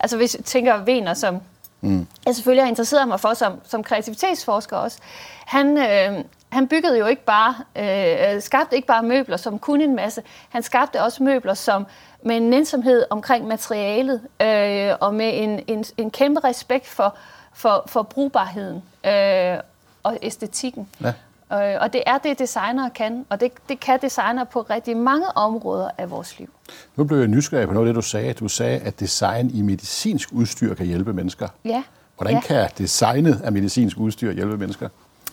altså 0.00 0.16
hvis 0.16 0.36
jeg 0.36 0.44
tænker 0.44 0.76
Vener, 0.76 1.14
som 1.14 1.40
mm. 1.80 2.06
jeg 2.26 2.34
selvfølgelig 2.34 2.64
har 2.64 2.68
interesseret 2.68 3.08
mig 3.08 3.20
for 3.20 3.34
som, 3.34 3.60
som 3.64 3.82
kreativitetsforsker 3.82 4.76
også, 4.76 4.98
han, 5.46 5.78
øh, 5.78 6.24
han 6.48 6.68
byggede 6.68 6.98
jo 6.98 7.06
ikke 7.06 7.24
bare, 7.24 7.54
øh, 7.76 8.42
skabte 8.42 8.76
ikke 8.76 8.88
bare 8.88 9.02
møbler, 9.02 9.36
som 9.36 9.58
kunne 9.58 9.84
en 9.84 9.96
masse. 9.96 10.22
Han 10.48 10.62
skabte 10.62 11.02
også 11.02 11.22
møbler, 11.22 11.54
som 11.54 11.86
med 12.22 12.36
en 12.36 12.50
nænsomhed 12.50 13.04
omkring 13.10 13.46
materialet, 13.46 14.20
øh, 14.42 14.94
og 15.00 15.14
med 15.14 15.30
en, 15.34 15.64
en, 15.66 15.84
en 15.96 16.10
kæmpe 16.10 16.40
respekt 16.44 16.86
for, 16.86 17.16
for, 17.52 17.84
for 17.86 18.02
brugbarheden 18.02 18.82
øh, 19.06 19.58
og 20.02 20.18
æstetikken. 20.22 20.88
Ja. 21.00 21.12
Øh, 21.52 21.74
og 21.80 21.92
det 21.92 22.02
er 22.06 22.18
det, 22.18 22.38
designere 22.38 22.90
kan, 22.90 23.26
og 23.28 23.40
det, 23.40 23.52
det 23.68 23.80
kan 23.80 23.98
designer 24.02 24.44
på 24.44 24.60
rigtig 24.60 24.96
mange 24.96 25.26
områder 25.36 25.90
af 25.98 26.10
vores 26.10 26.38
liv. 26.38 26.48
Nu 26.96 27.04
blev 27.04 27.18
jeg 27.18 27.28
nysgerrig 27.28 27.68
på 27.68 27.74
noget 27.74 27.88
af 27.88 27.94
det, 27.94 28.02
du 28.02 28.08
sagde. 28.08 28.32
Du 28.32 28.48
sagde, 28.48 28.78
at 28.78 29.00
design 29.00 29.50
i 29.50 29.62
medicinsk 29.62 30.28
udstyr 30.32 30.74
kan 30.74 30.86
hjælpe 30.86 31.12
mennesker. 31.12 31.48
Ja. 31.64 31.82
Hvordan 32.16 32.34
ja. 32.34 32.40
kan 32.40 32.68
designet 32.78 33.40
af 33.44 33.52
medicinsk 33.52 33.98
udstyr 33.98 34.32
hjælpe 34.32 34.56
mennesker? 34.56 34.88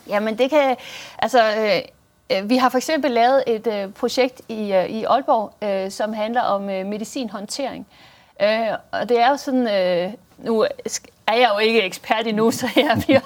Jamen 0.07 0.38
det 0.38 0.50
kan, 0.50 0.75
altså 1.19 1.41
øh, 1.43 2.38
øh, 2.38 2.50
vi 2.50 2.57
har 2.57 2.69
for 2.69 2.77
eksempel 2.77 3.12
lavet 3.12 3.43
et 3.48 3.67
øh, 3.67 3.91
projekt 3.91 4.41
i, 4.50 4.74
øh, 4.74 4.86
i 4.86 5.03
Aalborg, 5.03 5.53
øh, 5.63 5.91
som 5.91 6.13
handler 6.13 6.41
om 6.41 6.69
øh, 6.69 6.86
medicinhåndtering. 6.86 7.88
Øh, 7.89 8.14
Øh, 8.42 8.77
og 8.92 9.10
det 9.10 9.20
er 9.20 9.30
jo 9.30 9.38
sådan, 9.38 9.68
øh, 9.68 10.13
nu 10.38 10.62
er 11.27 11.34
jeg 11.34 11.50
jo 11.54 11.60
ikke 11.60 11.82
ekspert 11.82 12.27
endnu, 12.27 12.51
så 12.62 12.68
jeg 12.75 13.01
bliver, 13.06 13.22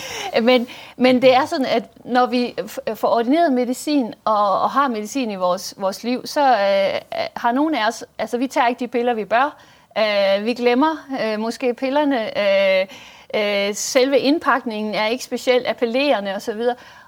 men, 0.48 0.68
men 0.96 1.22
det 1.22 1.34
er 1.34 1.46
sådan, 1.46 1.66
at 1.66 1.84
når 2.04 2.26
vi 2.26 2.54
får 2.94 3.08
ordineret 3.08 3.52
medicin 3.52 4.14
og, 4.24 4.60
og 4.60 4.70
har 4.70 4.88
medicin 4.88 5.30
i 5.30 5.36
vores, 5.36 5.74
vores 5.76 6.04
liv, 6.04 6.26
så 6.26 6.40
øh, 6.40 6.94
øh 6.94 7.26
har 7.36 7.52
nogle 7.52 7.80
af 7.80 7.88
os, 7.88 8.04
altså 8.18 8.38
vi 8.38 8.46
tager 8.46 8.68
ikke 8.68 8.80
de 8.80 8.88
piller, 8.88 9.14
vi 9.14 9.24
bør, 9.24 9.56
øh, 9.98 10.44
vi 10.44 10.54
glemmer 10.54 11.08
øh, 11.22 11.40
måske 11.40 11.74
pillerne, 11.74 12.38
øh, 12.38 12.86
Øh, 13.34 13.74
selve 13.74 14.18
indpakningen 14.18 14.94
er 14.94 15.06
ikke 15.06 15.24
specielt 15.24 15.66
appellerende 15.66 16.34
osv. 16.34 16.60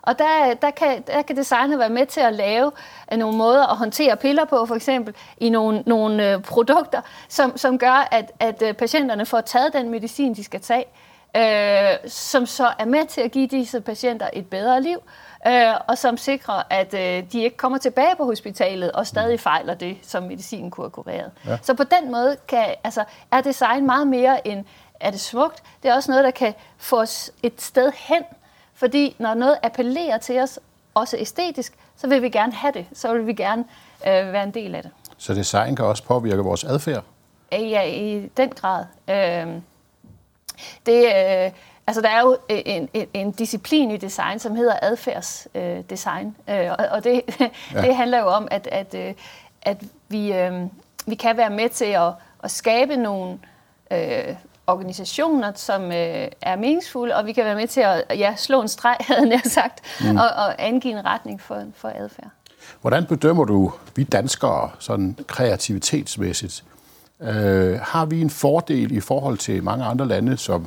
Og 0.02 0.18
der, 0.18 0.54
der, 0.54 0.70
kan, 0.70 1.02
der 1.06 1.22
kan 1.22 1.36
designer 1.36 1.76
være 1.76 1.90
med 1.90 2.06
til 2.06 2.20
at 2.20 2.34
lave 2.34 2.72
øh, 3.12 3.18
nogle 3.18 3.36
måder 3.36 3.66
at 3.66 3.76
håndtere 3.76 4.16
piller 4.16 4.44
på, 4.44 4.66
for 4.66 4.74
eksempel 4.74 5.14
i 5.36 5.48
nogle, 5.50 5.82
nogle 5.86 6.32
øh, 6.32 6.42
produkter, 6.42 7.00
som, 7.28 7.56
som 7.56 7.78
gør, 7.78 8.08
at, 8.10 8.32
at 8.40 8.62
øh, 8.62 8.74
patienterne 8.74 9.26
får 9.26 9.40
taget 9.40 9.72
den 9.72 9.90
medicin, 9.90 10.34
de 10.34 10.44
skal 10.44 10.60
tage, 10.60 10.84
øh, 11.36 12.10
som 12.10 12.46
så 12.46 12.72
er 12.78 12.84
med 12.84 13.06
til 13.06 13.20
at 13.20 13.30
give 13.30 13.46
disse 13.46 13.80
patienter 13.80 14.30
et 14.32 14.46
bedre 14.46 14.82
liv, 14.82 14.98
øh, 15.46 15.74
og 15.88 15.98
som 15.98 16.16
sikrer, 16.16 16.62
at 16.70 16.94
øh, 16.94 17.32
de 17.32 17.42
ikke 17.42 17.56
kommer 17.56 17.78
tilbage 17.78 18.16
på 18.16 18.24
hospitalet 18.24 18.92
og 18.92 19.06
stadig 19.06 19.40
fejler 19.40 19.74
det, 19.74 19.96
som 20.02 20.22
medicinen 20.22 20.70
kunne 20.70 20.84
have 20.84 20.90
kureret. 20.90 21.30
Ja. 21.46 21.58
Så 21.62 21.74
på 21.74 21.84
den 21.84 22.12
måde 22.12 22.36
kan, 22.48 22.64
altså, 22.84 23.04
er 23.32 23.40
design 23.40 23.86
meget 23.86 24.06
mere 24.06 24.48
end 24.48 24.64
er 25.00 25.10
det 25.10 25.20
smukt. 25.20 25.62
Det 25.82 25.90
er 25.90 25.94
også 25.94 26.10
noget, 26.10 26.24
der 26.24 26.30
kan 26.30 26.54
få 26.78 27.00
os 27.00 27.30
et 27.42 27.62
sted 27.62 27.92
hen, 27.96 28.22
fordi 28.82 29.16
når 29.18 29.34
noget 29.34 29.58
appellerer 29.62 30.18
til 30.18 30.40
os, 30.40 30.60
også 30.94 31.16
æstetisk, 31.16 31.72
så 31.96 32.08
vil 32.08 32.22
vi 32.22 32.28
gerne 32.28 32.52
have 32.52 32.72
det. 32.72 32.86
Så 32.92 33.12
vil 33.14 33.26
vi 33.26 33.32
gerne 33.32 33.64
øh, 34.06 34.32
være 34.32 34.42
en 34.42 34.50
del 34.50 34.74
af 34.74 34.82
det. 34.82 34.90
Så 35.18 35.34
design 35.34 35.76
kan 35.76 35.84
også 35.84 36.04
påvirke 36.04 36.42
vores 36.42 36.64
adfærd? 36.64 37.04
Ja, 37.52 37.82
i 37.82 38.30
den 38.36 38.50
grad. 38.50 38.84
Øh, 39.10 39.54
det, 40.86 41.04
øh, 41.04 41.52
altså, 41.86 42.00
der 42.02 42.08
er 42.08 42.20
jo 42.20 42.36
en, 42.48 42.88
en, 42.94 43.08
en 43.14 43.32
disciplin 43.32 43.90
i 43.90 43.96
design, 43.96 44.38
som 44.38 44.56
hedder 44.56 44.74
adfærdsdesign. 44.82 46.36
Øh, 46.48 46.70
og 46.70 46.86
og 46.90 47.04
det, 47.04 47.22
ja. 47.74 47.82
det 47.82 47.96
handler 47.96 48.18
jo 48.18 48.26
om, 48.26 48.48
at, 48.50 48.66
at, 48.72 48.94
øh, 48.94 49.14
at 49.62 49.82
vi, 50.08 50.32
øh, 50.32 50.62
vi 51.06 51.14
kan 51.14 51.36
være 51.36 51.50
med 51.50 51.68
til 51.68 51.84
at, 51.84 52.12
at 52.42 52.50
skabe 52.50 52.96
nogle 52.96 53.38
øh, 53.90 54.34
organisationer, 54.66 55.52
som 55.54 55.82
øh, 55.82 56.28
er 56.40 56.56
meningsfulde, 56.56 57.14
og 57.14 57.26
vi 57.26 57.32
kan 57.32 57.44
være 57.44 57.54
med 57.54 57.68
til 57.68 57.80
at 57.80 58.04
ja, 58.10 58.34
slå 58.36 58.62
en 58.62 58.68
streg, 58.68 58.96
havde 59.00 59.30
jeg 59.30 59.40
sagt, 59.44 59.80
mm. 60.00 60.16
og, 60.16 60.24
og 60.24 60.66
angive 60.66 60.98
en 60.98 61.04
retning 61.04 61.40
for, 61.40 61.62
for 61.76 61.92
adfærd. 61.94 62.30
Hvordan 62.80 63.06
bedømmer 63.06 63.44
du 63.44 63.72
vi 63.96 64.04
danskere 64.04 64.70
sådan 64.78 65.16
kreativitetsmæssigt? 65.26 66.64
Øh, 67.20 67.80
har 67.80 68.04
vi 68.04 68.20
en 68.20 68.30
fordel 68.30 68.92
i 68.92 69.00
forhold 69.00 69.38
til 69.38 69.62
mange 69.62 69.84
andre 69.84 70.08
lande, 70.08 70.36
som, 70.36 70.66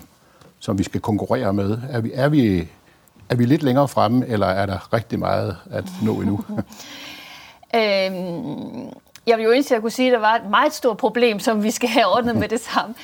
som 0.59 0.77
vi 0.77 0.83
skal 0.83 1.01
konkurrere 1.01 1.53
med? 1.53 1.77
Er 1.89 2.01
vi, 2.01 2.11
er, 2.13 2.29
vi, 2.29 2.67
er 3.29 3.35
vi 3.35 3.45
lidt 3.45 3.63
længere 3.63 3.87
fremme, 3.87 4.27
eller 4.27 4.47
er 4.47 4.65
der 4.65 4.93
rigtig 4.93 5.19
meget 5.19 5.57
at 5.71 5.83
nå 6.03 6.21
endnu? 6.21 6.39
øhm, 7.75 8.93
jeg 9.27 9.37
vil 9.37 9.43
jo 9.43 9.51
ønske, 9.51 9.67
at 9.67 9.71
jeg 9.71 9.81
kunne 9.81 9.91
sige, 9.91 10.07
at 10.07 10.13
der 10.13 10.19
var 10.19 10.35
et 10.35 10.49
meget 10.49 10.73
stort 10.73 10.97
problem, 10.97 11.39
som 11.39 11.63
vi 11.63 11.71
skal 11.71 11.89
have 11.89 12.05
ordnet 12.05 12.35
med 12.35 12.47
det 12.47 12.59
samme. 12.59 12.95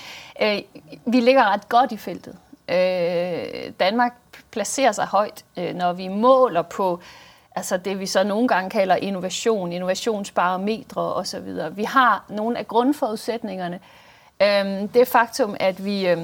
Øh, 0.42 0.62
vi 1.06 1.20
ligger 1.20 1.44
ret 1.44 1.70
godt 1.70 1.92
i 1.92 1.98
feltet. 1.98 2.36
Øh, 2.70 3.72
Danmark 3.80 4.14
placerer 4.52 4.92
sig 4.92 5.06
højt, 5.06 5.46
øh, 5.58 5.76
når 5.76 5.94
vi 5.94 6.08
måler 6.08 6.62
på 6.62 7.00
altså 7.56 7.78
det, 7.78 8.00
vi 8.00 8.06
så 8.06 8.24
nogle 8.24 8.48
gange 8.48 8.70
kalder 8.70 8.96
innovation, 8.96 9.72
innovationsbarometre 9.72 11.14
osv. 11.14 11.58
Vi 11.72 11.84
har 11.84 12.26
nogle 12.30 12.58
af 12.58 12.68
grundforudsætningerne. 12.68 13.80
Øh, 14.42 14.90
det 14.94 15.08
faktum, 15.08 15.56
at 15.60 15.86
vi 15.86 16.08
øh, 16.08 16.18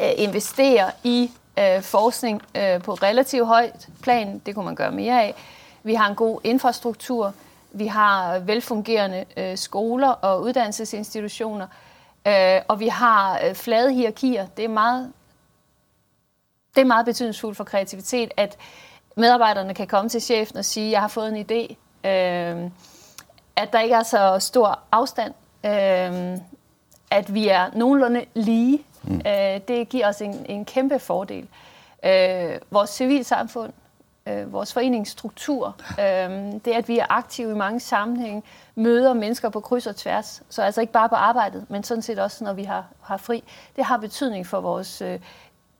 øh, 0.00 0.10
investerer 0.16 0.90
i 1.04 1.30
øh, 1.58 1.82
forskning 1.82 2.42
øh, 2.54 2.82
på 2.82 2.94
relativt 2.94 3.46
højt 3.46 3.88
plan, 4.02 4.38
det 4.46 4.54
kunne 4.54 4.64
man 4.64 4.74
gøre 4.74 4.92
mere 4.92 5.22
af. 5.22 5.34
Vi 5.82 5.94
har 5.94 6.08
en 6.08 6.14
god 6.14 6.40
infrastruktur, 6.44 7.34
vi 7.72 7.86
har 7.86 8.38
velfungerende 8.38 9.24
øh, 9.36 9.56
skoler 9.58 10.08
og 10.08 10.42
uddannelsesinstitutioner, 10.42 11.66
Øh, 12.26 12.60
og 12.68 12.80
vi 12.80 12.88
har 12.88 13.40
øh, 13.44 13.54
flade 13.54 13.92
hierarkier. 13.92 14.46
Det 14.46 14.64
er 14.64 14.68
meget, 14.68 15.12
det 16.74 16.80
er 16.80 16.86
meget 16.86 17.06
betydningsfuldt 17.06 17.56
for 17.56 17.64
kreativitet, 17.64 18.30
at 18.36 18.56
medarbejderne 19.16 19.74
kan 19.74 19.86
komme 19.86 20.08
til 20.08 20.22
chefen 20.22 20.56
og 20.56 20.64
sige, 20.64 20.90
jeg 20.90 21.00
har 21.00 21.08
fået 21.08 21.28
en 21.28 21.46
idé. 21.50 21.74
Øh, 22.08 22.70
at 23.56 23.72
der 23.72 23.80
ikke 23.80 23.94
er 23.94 24.02
så 24.02 24.36
stor 24.38 24.78
afstand. 24.92 25.34
Øh, 25.64 26.38
at 27.10 27.34
vi 27.34 27.48
er 27.48 27.70
nogenlunde 27.74 28.24
lige. 28.34 28.84
Mm. 29.02 29.20
Øh, 29.26 29.60
det 29.68 29.88
giver 29.88 30.08
os 30.08 30.20
en, 30.20 30.46
en 30.48 30.64
kæmpe 30.64 30.98
fordel. 30.98 31.48
Øh, 32.04 32.58
vores 32.70 32.90
civilsamfund 32.90 33.72
øh, 34.30 34.52
vores 34.52 34.72
foreningsstruktur. 34.72 35.76
Øh, 35.90 36.30
det, 36.64 36.68
at 36.68 36.88
vi 36.88 36.98
er 36.98 37.06
aktive 37.08 37.50
i 37.50 37.54
mange 37.54 37.80
sammenhænge, 37.80 38.42
møder 38.74 39.14
mennesker 39.14 39.48
på 39.48 39.60
kryds 39.60 39.86
og 39.86 39.96
tværs. 39.96 40.42
Så 40.48 40.62
altså 40.62 40.80
ikke 40.80 40.92
bare 40.92 41.08
på 41.08 41.14
arbejdet, 41.14 41.66
men 41.68 41.84
sådan 41.84 42.02
set 42.02 42.18
også, 42.18 42.44
når 42.44 42.52
vi 42.52 42.64
har, 42.64 42.84
har 43.02 43.16
fri. 43.16 43.44
Det 43.76 43.84
har 43.84 43.96
betydning 43.96 44.46
for 44.46 44.60
vores 44.60 45.02
øh, 45.02 45.20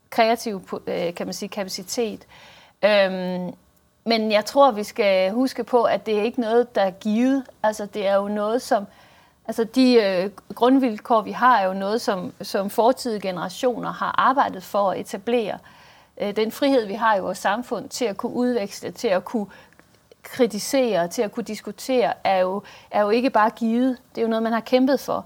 kreative 0.09 0.61
øh, 0.87 1.13
kan 1.13 1.27
man 1.27 1.33
sige, 1.33 1.49
kapacitet. 1.49 2.27
Øh, 2.83 3.11
men 4.05 4.31
jeg 4.31 4.45
tror, 4.45 4.71
vi 4.71 4.83
skal 4.83 5.31
huske 5.31 5.63
på, 5.63 5.83
at 5.83 6.05
det 6.05 6.19
er 6.19 6.23
ikke 6.23 6.41
noget, 6.41 6.75
der 6.75 6.81
er 6.81 6.91
givet. 6.91 7.43
Altså, 7.63 7.85
det 7.85 8.07
er 8.07 8.15
jo 8.15 8.27
noget, 8.27 8.61
som... 8.61 8.87
Altså, 9.47 9.63
de 9.63 9.93
øh, 9.93 10.29
grundvilkår, 10.55 11.21
vi 11.21 11.31
har, 11.31 11.57
er 11.57 11.65
jo 11.65 11.73
noget, 11.73 12.01
som, 12.01 12.33
som 12.41 12.69
fortidige 12.69 13.21
generationer 13.21 13.91
har 13.91 14.15
arbejdet 14.17 14.63
for 14.63 14.91
at 14.91 14.99
etablere. 14.99 15.53
Øh, 15.53 15.80
Øh, 16.21 16.35
den 16.35 16.51
frihed, 16.51 16.85
vi 16.85 16.93
har 16.93 17.15
i 17.15 17.19
vores 17.19 17.37
samfund 17.37 17.89
til 17.89 18.05
at 18.05 18.17
kunne 18.17 18.33
udveksle, 18.33 18.91
til 18.91 19.07
at 19.07 19.25
kunne 19.25 19.47
kritisere, 20.23 21.07
til 21.07 21.21
at 21.21 21.31
kunne 21.31 21.43
diskutere, 21.43 22.13
er 22.23 22.37
jo, 22.37 22.63
er 22.91 23.01
jo 23.01 23.09
ikke 23.09 23.29
bare 23.29 23.49
givet. 23.49 23.97
Det 24.15 24.21
er 24.21 24.21
jo 24.21 24.27
noget, 24.29 24.43
man 24.43 24.53
har 24.53 24.59
kæmpet 24.59 24.99
for. 24.99 25.25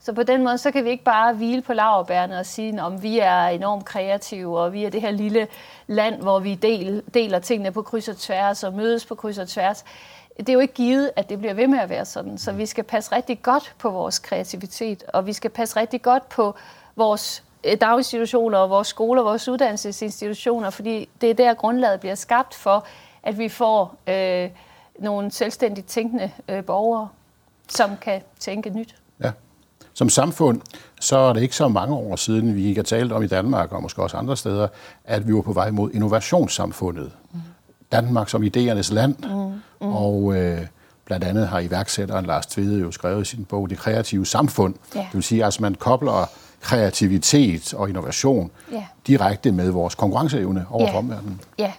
Så 0.00 0.12
på 0.12 0.22
den 0.22 0.44
måde, 0.44 0.58
så 0.58 0.70
kan 0.70 0.84
vi 0.84 0.90
ikke 0.90 1.04
bare 1.04 1.34
hvile 1.34 1.62
på 1.62 1.72
laverbærene 1.72 2.38
og 2.38 2.46
sige, 2.46 2.82
om 2.82 3.02
vi 3.02 3.18
er 3.18 3.46
enormt 3.46 3.84
kreative, 3.84 4.58
og 4.60 4.72
vi 4.72 4.84
er 4.84 4.90
det 4.90 5.00
her 5.00 5.10
lille 5.10 5.48
land, 5.86 6.22
hvor 6.22 6.38
vi 6.38 6.54
del, 6.54 7.02
deler 7.14 7.38
tingene 7.38 7.72
på 7.72 7.82
kryds 7.82 8.08
og 8.08 8.16
tværs, 8.16 8.64
og 8.64 8.72
mødes 8.72 9.06
på 9.06 9.14
kryds 9.14 9.38
og 9.38 9.48
tværs. 9.48 9.84
Det 10.36 10.48
er 10.48 10.52
jo 10.52 10.60
ikke 10.60 10.74
givet, 10.74 11.10
at 11.16 11.28
det 11.28 11.38
bliver 11.38 11.54
ved 11.54 11.66
med 11.66 11.78
at 11.78 11.88
være 11.88 12.04
sådan. 12.04 12.38
Så 12.38 12.52
vi 12.52 12.66
skal 12.66 12.84
passe 12.84 13.12
rigtig 13.12 13.42
godt 13.42 13.74
på 13.78 13.90
vores 13.90 14.18
kreativitet, 14.18 15.04
og 15.08 15.26
vi 15.26 15.32
skal 15.32 15.50
passe 15.50 15.76
rigtig 15.80 16.02
godt 16.02 16.28
på 16.28 16.54
vores 16.96 17.42
daginstitutioner 17.74 18.58
og 18.58 18.70
vores 18.70 18.88
skoler, 18.88 19.22
vores 19.22 19.48
uddannelsesinstitutioner, 19.48 20.70
fordi 20.70 21.08
det 21.20 21.30
er 21.30 21.34
der 21.34 21.54
grundlaget 21.54 22.00
bliver 22.00 22.14
skabt 22.14 22.54
for, 22.54 22.86
at 23.22 23.38
vi 23.38 23.48
får 23.48 23.96
øh, 24.06 24.50
nogle 24.98 25.30
selvstændigt 25.30 25.86
tænkende 25.86 26.30
øh, 26.48 26.64
borgere, 26.64 27.08
som 27.68 27.90
kan 28.00 28.20
tænke 28.38 28.70
nyt. 28.70 28.94
Ja. 29.22 29.30
Som 29.94 30.08
samfund, 30.08 30.60
så 31.00 31.18
er 31.18 31.32
det 31.32 31.42
ikke 31.42 31.56
så 31.56 31.68
mange 31.68 31.94
år 31.94 32.16
siden, 32.16 32.54
vi 32.54 32.64
ikke 32.64 32.78
har 32.78 32.84
talt 32.84 33.12
om 33.12 33.22
i 33.22 33.26
Danmark, 33.26 33.72
og 33.72 33.82
måske 33.82 34.02
også 34.02 34.16
andre 34.16 34.36
steder, 34.36 34.68
at 35.04 35.28
vi 35.28 35.34
var 35.34 35.42
på 35.42 35.52
vej 35.52 35.70
mod 35.70 35.90
innovationssamfundet. 35.90 37.12
Mm. 37.32 37.40
Danmark 37.92 38.28
som 38.28 38.42
idéernes 38.42 38.94
land. 38.94 39.16
Mm. 39.22 39.86
Mm. 39.86 39.94
Og 39.96 40.36
øh, 40.36 40.66
Blandt 41.06 41.24
andet 41.24 41.48
har 41.48 41.58
iværksætteren 41.60 42.26
Lars 42.26 42.46
Tvede 42.46 42.80
jo 42.80 42.90
skrevet 42.90 43.22
i 43.22 43.24
sin 43.24 43.44
bog 43.44 43.70
Det 43.70 43.78
kreative 43.78 44.26
samfund. 44.26 44.74
Ja. 44.94 45.00
Det 45.00 45.14
vil 45.14 45.22
sige, 45.22 45.40
at 45.40 45.44
altså, 45.44 45.62
man 45.62 45.74
kobler 45.74 46.30
kreativitet 46.66 47.74
og 47.74 47.88
innovation 47.88 48.50
ja. 48.72 48.86
direkte 49.06 49.52
med 49.52 49.70
vores 49.70 49.94
konkurrenceevne 49.94 50.66
over 50.70 50.88
ja. 50.88 50.98
omverdenen. 50.98 51.40
Ja, 51.58 51.72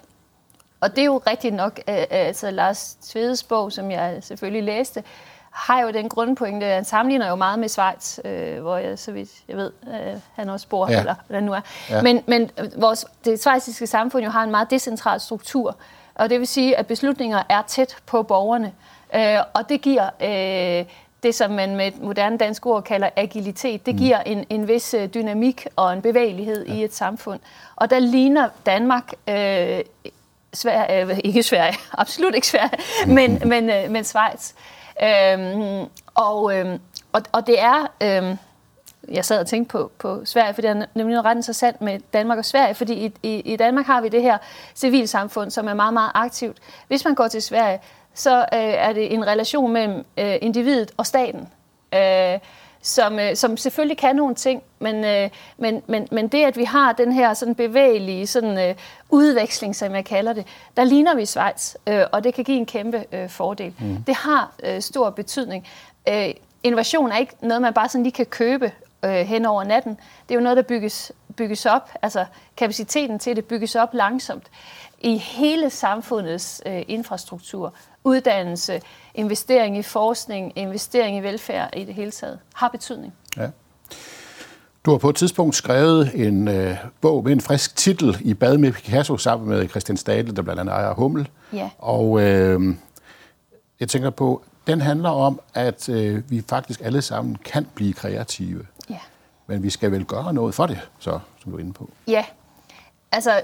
og 0.82 0.90
det 0.90 1.02
er 1.02 1.06
jo 1.06 1.22
rigtigt 1.28 1.56
nok, 1.56 1.80
altså 1.88 2.52
Lars 2.52 2.98
Tvedes 3.02 3.44
bog, 3.44 3.72
som 3.72 3.92
jeg 3.92 4.18
selvfølgelig 4.22 4.64
læste, 4.64 5.04
har 5.52 5.82
jo 5.82 5.92
den 5.92 6.10
grundpointe, 6.10 6.66
at 6.66 6.76
han 6.76 6.86
sammenligner 6.86 7.30
jo 7.30 7.36
meget 7.36 7.60
med 7.60 7.70
Schweiz, 7.70 8.20
øh, 8.26 8.62
hvor 8.62 8.78
jeg, 8.78 9.00
så 9.00 9.12
vidt 9.12 9.30
jeg 9.48 9.58
ved, 9.58 9.72
øh, 9.88 10.20
han 10.36 10.50
også 10.50 10.68
bor, 10.68 10.92
ja. 10.92 11.00
eller 11.00 11.16
hvordan 11.28 11.44
nu 11.44 11.54
er. 11.54 11.62
Ja. 11.90 12.02
Men, 12.02 12.24
men 12.28 12.50
vores, 12.78 13.06
det 13.26 13.40
schweiziske 13.40 13.88
samfund 13.88 14.24
jo 14.24 14.30
har 14.30 14.44
en 14.44 14.52
meget 14.52 14.72
decentral 14.72 15.20
struktur, 15.20 15.76
og 16.16 16.30
det 16.30 16.40
vil 16.40 16.48
sige, 16.48 16.78
at 16.78 16.88
beslutninger 16.88 17.44
er 17.50 17.62
tæt 17.68 17.96
på 18.06 18.24
borgerne, 18.24 18.74
øh, 19.16 19.40
og 19.54 19.70
det 19.70 19.82
giver... 19.82 20.10
Øh, 20.80 20.86
det, 21.24 21.36
som 21.36 21.52
man 21.52 21.76
med 21.76 21.88
et 21.88 22.02
moderne 22.02 22.38
dansk 22.38 22.66
ord 22.66 22.84
kalder 22.84 23.10
agilitet, 23.16 23.86
det 23.86 23.96
mm. 23.96 24.00
giver 24.00 24.20
en, 24.20 24.46
en 24.50 24.68
vis 24.68 24.94
øh, 24.94 25.08
dynamik 25.14 25.68
og 25.76 25.94
en 25.94 26.02
bevægelighed 26.02 26.66
ja. 26.66 26.74
i 26.74 26.84
et 26.84 26.94
samfund. 26.94 27.40
Og 27.76 27.90
der 27.90 28.00
ligner 28.00 28.50
Danmark 28.66 29.14
øh, 29.28 29.80
Sverige, 30.54 31.02
øh, 31.02 31.20
ikke 31.24 31.44
Sverige, 31.44 31.78
absolut 31.94 32.36
ikke 32.36 32.48
Sverige, 32.48 32.78
men, 33.08 33.42
men, 33.46 33.70
øh, 33.70 33.92
men 33.92 34.04
Schweiz. 34.04 34.54
Øhm, 35.04 35.90
og, 36.16 36.58
øhm, 36.58 36.80
og, 37.12 37.22
og 37.32 37.48
det 37.48 37.60
er... 37.60 37.88
Øhm, 38.04 38.38
jeg 39.12 39.26
sad 39.26 39.40
og 39.40 39.48
tænkte 39.48 39.72
på, 39.72 39.92
på 40.00 40.26
Sverige, 40.26 40.54
for 40.54 40.62
det 40.62 40.70
er 40.70 40.86
nemlig 40.94 41.26
ret 41.26 41.36
interessant 41.36 41.82
med 41.82 42.00
Danmark 42.14 42.38
og 42.38 42.46
Sverige, 42.46 42.76
fordi 42.76 42.94
i, 42.94 43.14
i, 43.24 43.40
i 43.40 43.56
Danmark 43.56 43.86
har 43.86 44.02
vi 44.02 44.10
det 44.10 44.22
her 44.22 44.38
civilsamfund, 44.76 45.52
som 45.52 45.68
er 45.68 45.74
meget, 45.74 45.94
meget 45.94 46.12
aktivt. 46.14 46.58
Hvis 46.88 47.06
man 47.06 47.16
går 47.16 47.28
til 47.28 47.42
Sverige, 47.42 47.80
så 48.18 48.40
øh, 48.40 48.46
er 48.52 48.94
det 48.94 49.14
en 49.14 49.28
relation 49.28 49.74
mellem 49.74 50.06
øh, 50.18 50.36
individet 50.42 50.92
og 50.98 51.06
staten. 51.06 51.48
Øh, 51.94 52.40
som, 52.82 53.20
øh, 53.20 53.36
som 53.36 53.58
selvfølgelig 53.58 53.98
kan 53.98 54.16
nogle 54.16 54.36
ting, 54.36 54.64
men, 54.80 55.06
øh, 55.06 55.30
men, 55.58 55.82
men, 55.88 56.08
men 56.12 56.28
det, 56.28 56.44
at 56.44 56.58
vi 56.58 56.64
har 56.64 56.94
den 56.94 57.12
her 57.12 57.34
sådan 57.34 57.56
bevægelige 57.56 58.28
sådan, 58.28 58.70
øh, 58.70 58.76
udveksling, 59.10 59.76
som 59.76 59.96
jeg 59.96 60.06
kalder 60.06 60.34
det, 60.34 60.46
der 60.78 60.84
ligner 60.84 61.16
vi 61.16 61.26
Schweiz, 61.26 61.76
øh, 61.88 62.04
og 62.12 62.24
det 62.24 62.34
kan 62.34 62.44
give 62.44 62.58
en 62.58 62.66
kæmpe 62.66 63.04
øh, 63.12 63.30
fordel. 63.30 63.74
Mm. 63.80 64.04
Det 64.04 64.16
har 64.16 64.52
øh, 64.64 64.82
stor 64.82 65.10
betydning. 65.10 65.68
Øh, 66.10 66.34
innovation 66.64 67.12
er 67.12 67.18
ikke 67.18 67.34
noget, 67.42 67.62
man 67.62 67.74
bare 67.74 67.90
sådan 67.90 68.04
lige 68.04 68.14
kan 68.14 68.26
købe 68.26 68.72
øh, 69.06 69.12
hen 69.12 69.46
over 69.46 69.64
natten. 69.64 70.00
Det 70.30 70.36
er 70.36 70.40
jo 70.40 70.44
noget, 70.44 70.58
der 70.58 70.64
bygges, 70.64 71.12
bygges 71.36 71.66
op, 71.66 71.92
altså 72.02 72.26
kapaciteten 72.58 73.20
til 73.20 73.36
det 73.36 73.46
bygges 73.46 73.76
op 73.76 73.94
langsomt 73.94 74.48
i 75.00 75.18
hele 75.18 75.70
samfundets 75.70 76.62
øh, 76.66 76.84
infrastruktur, 76.88 77.74
uddannelse, 78.08 78.82
investering 79.16 79.78
i 79.78 79.82
forskning, 79.82 80.54
investering 80.56 81.18
i 81.18 81.20
velfærd 81.20 81.70
i 81.78 81.84
det 81.84 81.94
hele 81.94 82.12
taget, 82.12 82.40
har 82.54 82.68
betydning. 82.68 83.14
Ja. 83.38 83.48
Du 84.86 84.92
har 84.92 84.98
på 84.98 85.10
et 85.10 85.16
tidspunkt 85.16 85.56
skrevet 85.56 86.12
en 86.14 86.48
øh, 86.48 86.78
bog 87.02 87.24
med 87.24 87.32
en 87.32 87.42
frisk 87.42 87.76
titel 87.76 88.18
i 88.22 88.34
bad 88.34 88.58
med 88.58 88.72
Picasso 88.72 89.18
sammen 89.18 89.50
med 89.50 89.70
Christian 89.70 89.98
Stadle, 89.98 90.36
der 90.36 90.42
blandt 90.42 90.60
andet 90.60 90.74
ejer 90.74 90.94
Hummel. 90.94 91.30
Ja. 91.54 91.70
Og 91.78 92.22
øh, 92.22 92.76
jeg 93.80 93.90
tænker 93.90 94.10
på, 94.10 94.44
den 94.68 94.82
handler 94.82 95.10
om, 95.10 95.40
at 95.54 95.90
øh, 95.90 96.32
vi 96.32 96.44
faktisk 96.50 96.82
alle 96.84 97.02
sammen 97.02 97.36
kan 97.36 97.68
blive 97.76 97.94
kreative. 97.94 98.66
Ja. 98.90 99.00
Men 99.48 99.64
vi 99.64 99.70
skal 99.70 99.92
vel 99.92 100.06
gøre 100.06 100.34
noget 100.34 100.56
for 100.56 100.66
det, 100.66 100.80
så, 101.00 101.20
som 101.44 101.52
du 101.52 101.58
er 101.58 101.62
inde 101.62 101.74
på. 101.74 101.90
Ja, 102.08 102.26
altså 103.12 103.42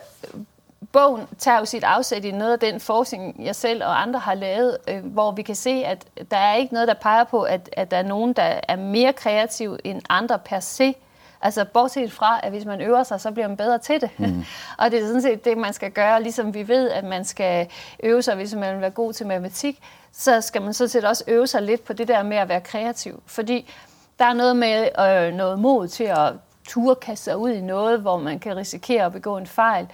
bogen 0.91 1.27
tager 1.37 1.59
jo 1.59 1.65
sit 1.65 1.83
afsæt 1.83 2.25
i 2.25 2.31
noget 2.31 2.53
af 2.53 2.59
den 2.59 2.79
forskning, 2.79 3.45
jeg 3.45 3.55
selv 3.55 3.83
og 3.83 4.01
andre 4.01 4.19
har 4.19 4.33
lavet, 4.33 4.77
øh, 4.87 5.05
hvor 5.05 5.31
vi 5.31 5.41
kan 5.41 5.55
se, 5.55 5.69
at 5.69 6.05
der 6.31 6.37
er 6.37 6.55
ikke 6.55 6.73
noget, 6.73 6.87
der 6.87 6.93
peger 6.93 7.23
på, 7.23 7.41
at, 7.41 7.69
at 7.73 7.91
der 7.91 7.97
er 7.97 8.03
nogen, 8.03 8.33
der 8.33 8.59
er 8.67 8.75
mere 8.75 9.13
kreativ 9.13 9.77
end 9.83 10.01
andre 10.09 10.39
per 10.39 10.59
se. 10.59 10.95
Altså 11.41 11.65
bortset 11.65 12.11
fra, 12.11 12.39
at 12.43 12.51
hvis 12.51 12.65
man 12.65 12.81
øver 12.81 13.03
sig, 13.03 13.21
så 13.21 13.31
bliver 13.31 13.47
man 13.47 13.57
bedre 13.57 13.77
til 13.77 14.01
det. 14.01 14.09
Mm. 14.17 14.45
og 14.79 14.91
det 14.91 14.99
er 14.99 15.07
sådan 15.07 15.21
set 15.21 15.45
det, 15.45 15.57
man 15.57 15.73
skal 15.73 15.91
gøre, 15.91 16.23
ligesom 16.23 16.53
vi 16.53 16.67
ved, 16.67 16.89
at 16.89 17.03
man 17.03 17.25
skal 17.25 17.67
øve 18.03 18.21
sig, 18.21 18.35
hvis 18.35 18.55
man 18.55 18.73
vil 18.73 18.81
være 18.81 18.89
god 18.89 19.13
til 19.13 19.27
matematik, 19.27 19.79
så 20.11 20.41
skal 20.41 20.61
man 20.61 20.73
sådan 20.73 20.89
set 20.89 21.03
også 21.03 21.23
øve 21.27 21.47
sig 21.47 21.61
lidt 21.61 21.83
på 21.83 21.93
det 21.93 22.07
der 22.07 22.23
med 22.23 22.37
at 22.37 22.49
være 22.49 22.61
kreativ. 22.61 23.23
Fordi 23.25 23.71
der 24.19 24.25
er 24.25 24.33
noget 24.33 24.55
med 24.55 24.87
øh, 24.99 25.33
noget 25.33 25.59
mod 25.59 25.87
til 25.87 26.03
at 26.03 26.33
turde 26.67 26.95
kaste 26.95 27.23
sig 27.23 27.37
ud 27.37 27.49
i 27.49 27.61
noget, 27.61 27.99
hvor 27.99 28.17
man 28.17 28.39
kan 28.39 28.57
risikere 28.57 29.05
at 29.05 29.11
begå 29.11 29.37
en 29.37 29.47
fejl. 29.47 29.87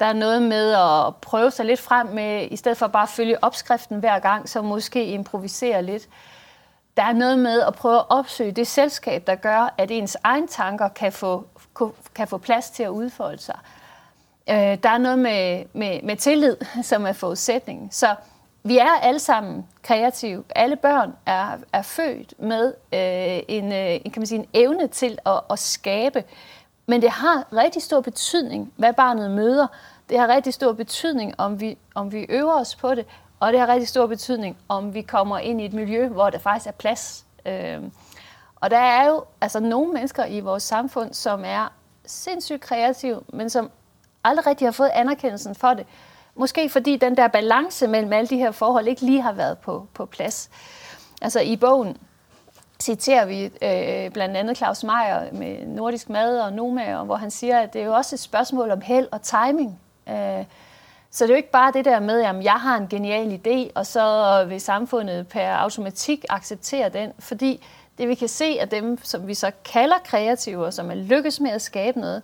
Der 0.00 0.06
er 0.06 0.12
noget 0.12 0.42
med 0.42 0.72
at 0.72 1.16
prøve 1.16 1.50
sig 1.50 1.66
lidt 1.66 1.80
frem 1.80 2.06
med, 2.06 2.48
i 2.50 2.56
stedet 2.56 2.78
for 2.78 2.86
bare 2.86 3.02
at 3.02 3.08
følge 3.08 3.44
opskriften 3.44 3.98
hver 3.98 4.18
gang, 4.18 4.48
så 4.48 4.62
måske 4.62 5.04
improvisere 5.04 5.82
lidt. 5.82 6.08
Der 6.96 7.02
er 7.02 7.12
noget 7.12 7.38
med 7.38 7.60
at 7.60 7.74
prøve 7.74 7.96
at 7.98 8.04
opsøge 8.08 8.52
det 8.52 8.66
selskab, 8.66 9.26
der 9.26 9.34
gør, 9.34 9.74
at 9.78 9.90
ens 9.90 10.16
egne 10.22 10.46
tanker 10.46 10.88
kan 10.88 11.12
få, 11.12 11.46
kan 12.14 12.28
få 12.28 12.38
plads 12.38 12.70
til 12.70 12.82
at 12.82 12.88
udfolde 12.88 13.38
sig. 13.38 13.58
Øh, 14.50 14.56
der 14.82 14.88
er 14.88 14.98
noget 14.98 15.18
med, 15.18 15.64
med, 15.72 16.02
med 16.02 16.16
tillid, 16.16 16.56
som 16.82 17.06
er 17.06 17.12
forudsætningen. 17.12 17.90
Så 17.90 18.14
vi 18.62 18.78
er 18.78 19.00
alle 19.02 19.20
sammen 19.20 19.66
kreative. 19.82 20.44
Alle 20.50 20.76
børn 20.76 21.12
er, 21.26 21.50
er 21.72 21.82
født 21.82 22.34
med 22.38 22.66
øh, 22.92 23.42
en, 23.48 23.72
øh, 23.72 24.00
en, 24.04 24.10
kan 24.10 24.20
man 24.20 24.26
sige, 24.26 24.38
en 24.38 24.48
evne 24.54 24.88
til 24.88 25.18
at, 25.26 25.40
at 25.50 25.58
skabe. 25.58 26.24
Men 26.86 27.02
det 27.02 27.10
har 27.10 27.46
rigtig 27.52 27.82
stor 27.82 28.00
betydning, 28.00 28.72
hvad 28.76 28.92
barnet 28.92 29.30
møder. 29.30 29.66
Det 30.10 30.18
har 30.18 30.28
rigtig 30.28 30.54
stor 30.54 30.72
betydning, 30.72 31.34
om 31.38 31.60
vi, 31.60 31.78
om 31.94 32.12
vi 32.12 32.26
øver 32.28 32.60
os 32.60 32.76
på 32.76 32.94
det. 32.94 33.06
Og 33.40 33.52
det 33.52 33.60
har 33.60 33.68
rigtig 33.68 33.88
stor 33.88 34.06
betydning, 34.06 34.56
om 34.68 34.94
vi 34.94 35.02
kommer 35.02 35.38
ind 35.38 35.60
i 35.60 35.64
et 35.64 35.72
miljø, 35.72 36.08
hvor 36.08 36.30
der 36.30 36.38
faktisk 36.38 36.66
er 36.66 36.72
plads. 36.72 37.24
Øh, 37.46 37.82
og 38.56 38.70
der 38.70 38.78
er 38.78 39.08
jo 39.08 39.24
altså 39.40 39.60
nogle 39.60 39.92
mennesker 39.92 40.24
i 40.24 40.40
vores 40.40 40.62
samfund, 40.62 41.14
som 41.14 41.42
er 41.44 41.72
sindssygt 42.06 42.60
kreative, 42.60 43.20
men 43.28 43.50
som 43.50 43.70
aldrig 44.24 44.46
rigtig 44.46 44.66
har 44.66 44.72
fået 44.72 44.90
anerkendelsen 44.92 45.54
for 45.54 45.74
det. 45.74 45.86
Måske 46.34 46.68
fordi 46.68 46.96
den 46.96 47.16
der 47.16 47.28
balance 47.28 47.86
mellem 47.86 48.12
alle 48.12 48.28
de 48.28 48.36
her 48.36 48.50
forhold 48.50 48.88
ikke 48.88 49.02
lige 49.02 49.22
har 49.22 49.32
været 49.32 49.58
på, 49.58 49.86
på 49.94 50.06
plads. 50.06 50.50
Altså 51.22 51.40
i 51.40 51.56
bogen 51.56 51.96
citerer 52.82 53.24
vi 53.24 53.44
øh, 53.44 54.12
blandt 54.12 54.36
andet 54.36 54.56
Claus 54.56 54.84
Meier 54.84 55.32
med 55.32 55.66
Nordisk 55.66 56.08
Mad 56.08 56.40
og 56.40 56.52
Noma, 56.52 57.02
hvor 57.02 57.16
han 57.16 57.30
siger, 57.30 57.60
at 57.60 57.72
det 57.72 57.80
er 57.80 57.86
jo 57.86 57.94
også 57.94 58.16
et 58.16 58.20
spørgsmål 58.20 58.70
om 58.70 58.80
held 58.80 59.08
og 59.12 59.22
timing. 59.22 59.80
Øh, 60.10 60.44
så 61.10 61.24
det 61.24 61.30
er 61.30 61.34
jo 61.34 61.36
ikke 61.36 61.50
bare 61.50 61.72
det 61.72 61.84
der 61.84 62.00
med, 62.00 62.22
at 62.22 62.44
jeg 62.44 62.52
har 62.52 62.76
en 62.76 62.88
genial 62.88 63.40
idé, 63.46 63.72
og 63.74 63.86
så 63.86 64.44
vil 64.48 64.60
samfundet 64.60 65.28
per 65.28 65.50
automatik 65.50 66.24
acceptere 66.28 66.88
den, 66.88 67.12
fordi 67.18 67.66
det 67.98 68.08
vi 68.08 68.14
kan 68.14 68.28
se 68.28 68.56
af 68.60 68.68
dem, 68.68 68.98
som 69.02 69.26
vi 69.26 69.34
så 69.34 69.50
kalder 69.64 69.96
kreative, 70.04 70.66
og 70.66 70.72
som 70.72 70.90
er 70.90 70.94
lykkes 70.94 71.40
med 71.40 71.50
at 71.50 71.62
skabe 71.62 72.00
noget, 72.00 72.22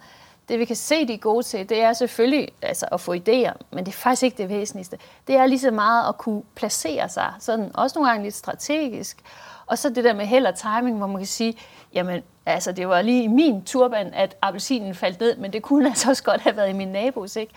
det 0.48 0.58
vi 0.58 0.64
kan 0.64 0.76
se, 0.76 1.08
de 1.08 1.14
er 1.14 1.18
gode 1.18 1.42
til, 1.42 1.68
det 1.68 1.82
er 1.82 1.92
selvfølgelig 1.92 2.48
altså, 2.62 2.86
at 2.92 3.00
få 3.00 3.14
idéer, 3.14 3.52
men 3.70 3.86
det 3.86 3.88
er 3.88 3.96
faktisk 3.96 4.22
ikke 4.22 4.38
det 4.38 4.48
væsentligste. 4.48 4.98
Det 5.26 5.36
er 5.36 5.46
lige 5.46 5.58
så 5.58 5.70
meget 5.70 6.08
at 6.08 6.18
kunne 6.18 6.42
placere 6.54 7.08
sig, 7.08 7.32
sådan 7.38 7.70
også 7.74 7.98
nogle 7.98 8.10
gange 8.10 8.24
lidt 8.24 8.34
strategisk. 8.34 9.22
Og 9.66 9.78
så 9.78 9.90
det 9.90 10.04
der 10.04 10.12
med 10.12 10.26
held 10.26 10.46
og 10.46 10.54
timing, 10.54 10.98
hvor 10.98 11.06
man 11.06 11.16
kan 11.16 11.26
sige, 11.26 11.56
jamen, 11.94 12.22
altså 12.46 12.72
det 12.72 12.88
var 12.88 13.02
lige 13.02 13.24
i 13.24 13.26
min 13.26 13.64
turban, 13.64 14.14
at 14.14 14.36
appelsinen 14.42 14.94
faldt 14.94 15.20
ned, 15.20 15.36
men 15.36 15.52
det 15.52 15.62
kunne 15.62 15.88
altså 15.90 16.10
også 16.10 16.22
godt 16.22 16.40
have 16.40 16.56
været 16.56 16.70
i 16.70 16.72
min 16.72 16.88
nabos, 16.88 17.36
ikke? 17.36 17.52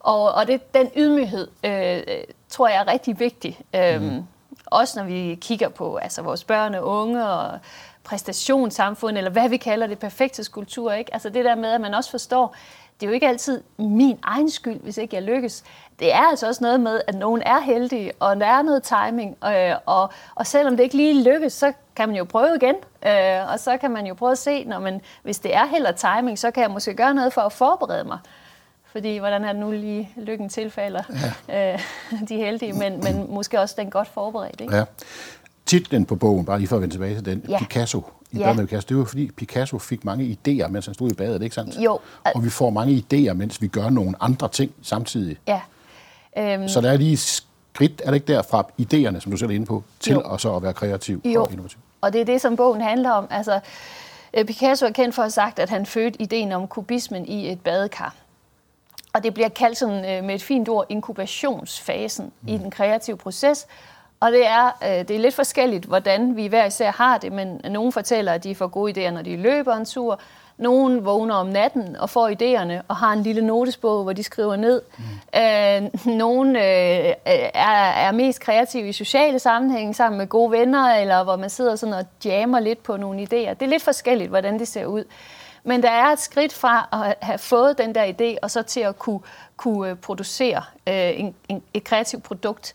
Og, 0.00 0.32
og 0.32 0.46
det, 0.46 0.74
den 0.74 0.90
ydmyghed, 0.96 1.48
øh, 1.64 2.02
tror 2.48 2.68
jeg 2.68 2.80
er 2.80 2.92
rigtig 2.92 3.20
vigtig. 3.20 3.60
Øhm, 3.74 4.04
mm. 4.04 4.22
Også 4.66 4.98
når 5.00 5.06
vi 5.06 5.38
kigger 5.40 5.68
på 5.68 5.96
altså, 5.96 6.22
vores 6.22 6.44
børn 6.44 6.74
og 6.74 6.86
unge 6.86 7.28
og 7.28 7.58
præstationssamfund, 8.04 9.18
eller 9.18 9.30
hvad 9.30 9.48
vi 9.48 9.56
kalder 9.56 9.86
det, 9.86 9.98
perfekthedskultur. 9.98 10.92
Ikke? 10.92 11.14
Altså 11.14 11.28
det 11.28 11.44
der 11.44 11.54
med, 11.54 11.70
at 11.70 11.80
man 11.80 11.94
også 11.94 12.10
forstår, 12.10 12.54
det 13.00 13.06
er 13.06 13.10
jo 13.10 13.14
ikke 13.14 13.28
altid 13.28 13.62
min 13.78 14.18
egen 14.22 14.50
skyld, 14.50 14.80
hvis 14.80 14.98
ikke 14.98 15.16
jeg 15.16 15.22
lykkes. 15.22 15.64
Det 15.98 16.14
er 16.14 16.28
altså 16.30 16.46
også 16.46 16.64
noget 16.64 16.80
med, 16.80 17.00
at 17.06 17.14
nogen 17.14 17.42
er 17.42 17.60
heldige, 17.60 18.12
og 18.20 18.36
der 18.36 18.46
er 18.46 18.62
noget 18.62 18.82
timing, 18.82 19.36
øh, 19.44 19.74
og, 19.86 20.10
og 20.34 20.46
selvom 20.46 20.76
det 20.76 20.84
ikke 20.84 20.96
lige 20.96 21.24
lykkes, 21.32 21.52
så 21.52 21.72
kan 21.96 22.08
man 22.08 22.18
jo 22.18 22.24
prøve 22.24 22.56
igen, 22.56 22.74
øh, 23.06 23.52
og 23.52 23.60
så 23.60 23.76
kan 23.76 23.90
man 23.90 24.06
jo 24.06 24.14
prøve 24.14 24.32
at 24.32 24.38
se, 24.38 24.64
når 24.64 24.78
man, 24.78 25.00
hvis 25.22 25.38
det 25.38 25.54
er 25.54 25.66
held 25.66 25.84
og 25.84 25.96
timing, 25.96 26.38
så 26.38 26.50
kan 26.50 26.62
jeg 26.62 26.70
måske 26.70 26.94
gøre 26.94 27.14
noget 27.14 27.32
for 27.32 27.40
at 27.40 27.52
forberede 27.52 28.04
mig. 28.04 28.18
Fordi 28.84 29.16
hvordan 29.16 29.44
er 29.44 29.52
det 29.52 29.60
nu 29.60 29.70
lige 29.70 30.10
lykken 30.16 30.48
tilfælder 30.48 31.02
ja. 31.48 31.72
øh, 31.72 31.80
de 32.28 32.36
heldige, 32.36 32.72
men, 32.72 33.00
men 33.00 33.34
måske 33.34 33.60
også 33.60 33.74
den 33.78 33.90
godt 33.90 34.08
forberedt. 34.08 34.60
Ikke? 34.60 34.76
Ja 34.76 34.84
titlen 35.70 36.04
på 36.04 36.16
bogen, 36.16 36.44
bare 36.44 36.58
lige 36.58 36.68
for 36.68 36.76
at 36.76 36.82
vende 36.82 36.94
tilbage 36.94 37.14
til 37.14 37.24
den, 37.24 37.44
ja. 37.48 37.58
Picasso. 37.58 38.02
I 38.32 38.38
ja. 38.38 38.54
Picasso. 38.54 38.86
Det 38.88 38.96
var 38.96 39.04
fordi 39.04 39.30
Picasso 39.36 39.78
fik 39.78 40.04
mange 40.04 40.38
idéer, 40.38 40.68
mens 40.68 40.86
han 40.86 40.94
stod 40.94 41.10
i 41.10 41.14
badet, 41.14 41.42
ikke 41.42 41.54
sandt? 41.54 41.76
Jo. 41.76 41.98
Og 42.34 42.44
vi 42.44 42.50
får 42.50 42.70
mange 42.70 43.04
idéer, 43.04 43.32
mens 43.32 43.62
vi 43.62 43.68
gør 43.68 43.90
nogle 43.90 44.14
andre 44.20 44.48
ting 44.48 44.72
samtidig. 44.82 45.36
Ja. 45.48 45.60
Øhm. 46.38 46.68
Så 46.68 46.80
der 46.80 46.90
er 46.90 46.96
lige 46.96 47.16
skridt, 47.16 48.02
er 48.04 48.06
det 48.06 48.14
ikke 48.14 48.32
der, 48.32 48.42
fra 48.42 48.66
idéerne, 48.80 49.20
som 49.20 49.32
du 49.32 49.36
selv 49.36 49.50
er 49.50 49.54
inde 49.54 49.66
på, 49.66 49.82
til 50.00 50.12
jo. 50.12 50.22
og 50.24 50.40
så 50.40 50.56
at 50.56 50.62
være 50.62 50.72
kreativ 50.72 51.20
jo. 51.24 51.42
og 51.42 51.52
innovativ? 51.52 51.78
og 52.00 52.12
det 52.12 52.20
er 52.20 52.24
det, 52.24 52.40
som 52.40 52.56
bogen 52.56 52.80
handler 52.80 53.10
om. 53.10 53.26
Altså, 53.30 53.60
øh, 54.34 54.44
Picasso 54.44 54.86
er 54.86 54.90
kendt 54.90 55.14
for 55.14 55.22
at 55.22 55.24
have 55.24 55.30
sagt, 55.30 55.58
at 55.58 55.70
han 55.70 55.86
fødte 55.86 56.22
ideen 56.22 56.52
om 56.52 56.68
kubismen 56.68 57.26
i 57.26 57.52
et 57.52 57.60
badekar. 57.60 58.14
Og 59.12 59.22
det 59.22 59.34
bliver 59.34 59.48
kaldt 59.48 59.78
sådan, 59.78 60.04
øh, 60.10 60.24
med 60.24 60.34
et 60.34 60.42
fint 60.42 60.68
ord 60.68 60.86
inkubationsfasen 60.88 62.32
mm. 62.42 62.48
i 62.48 62.58
den 62.58 62.70
kreative 62.70 63.16
proces, 63.16 63.66
Og 64.20 64.32
det 64.32 64.46
er, 64.46 64.66
øh, 64.82 65.08
det 65.08 65.10
er 65.10 65.18
lidt 65.18 65.34
forskelligt, 65.34 65.84
hvordan 65.84 66.36
vi 66.36 66.46
hver 66.46 66.66
især 66.66 66.90
har 66.90 67.18
det, 67.18 67.32
men 67.32 67.60
nogen 67.64 67.92
fortæller, 67.92 68.32
at 68.32 68.44
de 68.44 68.54
får 68.54 68.66
gode 68.66 68.92
idéer, 68.92 69.10
når 69.10 69.22
de 69.22 69.36
løber 69.36 69.74
en 69.74 69.84
tur. 69.84 70.20
Nogen 70.56 71.04
vågner 71.04 71.34
om 71.34 71.46
natten 71.46 71.96
og 71.96 72.10
får 72.10 72.28
idéerne 72.28 72.82
og 72.88 72.96
har 72.96 73.12
en 73.12 73.22
lille 73.22 73.42
notesbog, 73.42 74.02
hvor 74.02 74.12
de 74.12 74.22
skriver 74.22 74.56
ned. 74.56 74.82
Mm. 74.98 75.40
Øh, 75.40 76.14
nogen 76.16 76.56
øh, 76.56 76.62
er, 76.62 77.90
er 77.90 78.12
mest 78.12 78.40
kreative 78.40 78.88
i 78.88 78.92
sociale 78.92 79.38
sammenhænge 79.38 79.94
sammen 79.94 80.18
med 80.18 80.26
gode 80.26 80.50
venner, 80.50 80.94
eller 80.94 81.24
hvor 81.24 81.36
man 81.36 81.50
sidder 81.50 81.76
sådan 81.76 81.94
og 81.94 82.04
jammer 82.24 82.60
lidt 82.60 82.82
på 82.82 82.96
nogle 82.96 83.22
idéer. 83.22 83.54
Det 83.54 83.62
er 83.62 83.66
lidt 83.66 83.82
forskelligt, 83.82 84.30
hvordan 84.30 84.58
det 84.58 84.68
ser 84.68 84.86
ud. 84.86 85.04
Men 85.64 85.82
der 85.82 85.90
er 85.90 86.06
et 86.06 86.18
skridt 86.18 86.52
fra 86.52 86.88
at 86.92 87.16
have 87.26 87.38
fået 87.38 87.78
den 87.78 87.94
der 87.94 88.04
idé, 88.04 88.38
og 88.42 88.50
så 88.50 88.62
til 88.62 88.80
at 88.80 88.98
kunne, 88.98 89.20
kunne 89.56 89.96
producere 89.96 90.62
øh, 90.86 91.20
en, 91.20 91.34
en, 91.48 91.62
et 91.74 91.84
kreativt 91.84 92.22
produkt. 92.22 92.74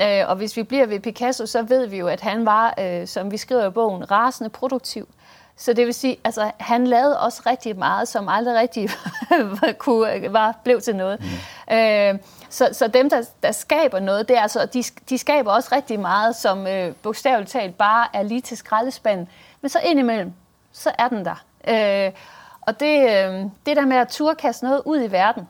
Øh, 0.00 0.28
og 0.28 0.36
hvis 0.36 0.56
vi 0.56 0.62
bliver 0.62 0.86
ved 0.86 1.00
Picasso, 1.00 1.46
så 1.46 1.62
ved 1.62 1.86
vi 1.86 1.98
jo, 1.98 2.08
at 2.08 2.20
han 2.20 2.46
var, 2.46 2.74
øh, 2.80 3.06
som 3.06 3.30
vi 3.30 3.36
skriver 3.36 3.66
i 3.66 3.70
bogen, 3.70 4.10
rasende 4.10 4.50
produktiv. 4.50 5.08
Så 5.56 5.72
det 5.72 5.86
vil 5.86 5.94
sige, 5.94 6.16
altså 6.24 6.50
han 6.58 6.86
lavede 6.86 7.20
også 7.20 7.42
rigtig 7.46 7.78
meget, 7.78 8.08
som 8.08 8.28
aldrig 8.28 8.54
rigtig 8.54 8.90
kunne, 9.78 10.32
var, 10.32 10.54
blev 10.64 10.80
til 10.80 10.96
noget. 10.96 11.20
Mm. 11.20 11.76
Øh, 11.76 12.18
så, 12.48 12.68
så 12.72 12.88
dem, 12.88 13.10
der, 13.10 13.22
der 13.42 13.52
skaber 13.52 13.98
noget, 13.98 14.28
det 14.28 14.36
er 14.36 14.40
altså, 14.40 14.66
de, 14.66 14.84
de 15.08 15.18
skaber 15.18 15.52
også 15.52 15.68
rigtig 15.72 16.00
meget, 16.00 16.36
som 16.36 16.66
øh, 16.66 16.94
bogstaveligt 17.02 17.50
talt 17.50 17.78
bare 17.78 18.06
er 18.12 18.22
lige 18.22 18.40
til 18.40 18.56
skraldespanden. 18.56 19.28
Men 19.60 19.68
så 19.68 19.78
indimellem, 19.84 20.32
så 20.72 20.90
er 20.98 21.08
den 21.08 21.24
der. 21.24 21.44
Øh, 21.68 22.12
og 22.60 22.80
det, 22.80 23.00
øh, 23.00 23.44
det 23.66 23.76
der 23.76 23.86
med 23.86 23.96
at 23.96 24.08
turkaste 24.08 24.64
noget 24.64 24.82
ud 24.84 25.02
i 25.02 25.12
verden, 25.12 25.48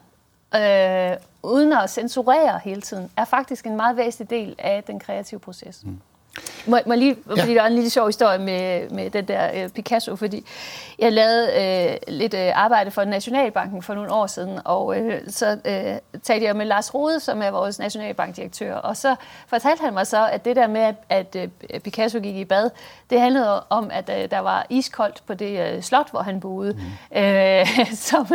øh, 0.54 1.16
uden 1.48 1.72
at 1.72 1.90
censurere 1.90 2.60
hele 2.64 2.80
tiden, 2.80 3.10
er 3.16 3.24
faktisk 3.24 3.66
en 3.66 3.76
meget 3.76 3.96
væsentlig 3.96 4.30
del 4.30 4.54
af 4.58 4.84
den 4.84 5.00
kreative 5.00 5.40
proces. 5.40 5.84
Mm. 5.84 6.00
Må, 6.66 6.78
må 6.86 6.94
lige, 6.94 7.16
ja. 7.36 7.42
fordi 7.42 7.54
der 7.54 7.62
er 7.62 7.66
en 7.66 7.74
lille 7.74 7.90
sjov 7.90 8.06
historie 8.06 8.38
med, 8.38 8.90
med 8.90 9.10
den 9.10 9.28
der 9.28 9.50
øh, 9.54 9.68
Picasso, 9.68 10.16
fordi 10.16 10.46
jeg 10.98 11.12
lavede 11.12 11.52
øh, 11.88 11.96
lidt 12.08 12.34
øh, 12.34 12.50
arbejde 12.54 12.90
for 12.90 13.04
Nationalbanken 13.04 13.82
for 13.82 13.94
nogle 13.94 14.12
år 14.12 14.26
siden, 14.26 14.58
og 14.64 14.98
øh, 14.98 15.20
så 15.28 15.58
øh, 15.64 16.20
talte 16.22 16.46
jeg 16.46 16.56
med 16.56 16.66
Lars 16.66 16.94
Rode, 16.94 17.20
som 17.20 17.42
er 17.42 17.50
vores 17.50 17.78
nationalbankdirektør, 17.78 18.74
og 18.74 18.96
så 18.96 19.14
fortalte 19.46 19.84
han 19.84 19.94
mig 19.94 20.06
så, 20.06 20.28
at 20.28 20.44
det 20.44 20.56
der 20.56 20.66
med, 20.66 20.80
at, 20.80 20.96
at 21.08 21.36
øh, 21.70 21.80
Picasso 21.80 22.20
gik 22.20 22.36
i 22.36 22.44
bad, 22.44 22.70
det 23.10 23.20
handlede 23.20 23.64
om, 23.70 23.90
at 23.92 24.10
øh, 24.18 24.30
der 24.30 24.38
var 24.38 24.66
iskoldt 24.70 25.22
på 25.26 25.34
det 25.34 25.74
øh, 25.74 25.82
slot, 25.82 26.10
hvor 26.10 26.20
han 26.20 26.40
boede. 26.40 26.72
Mm. 26.72 27.18
Øh, 27.18 27.66
som, 28.08 28.26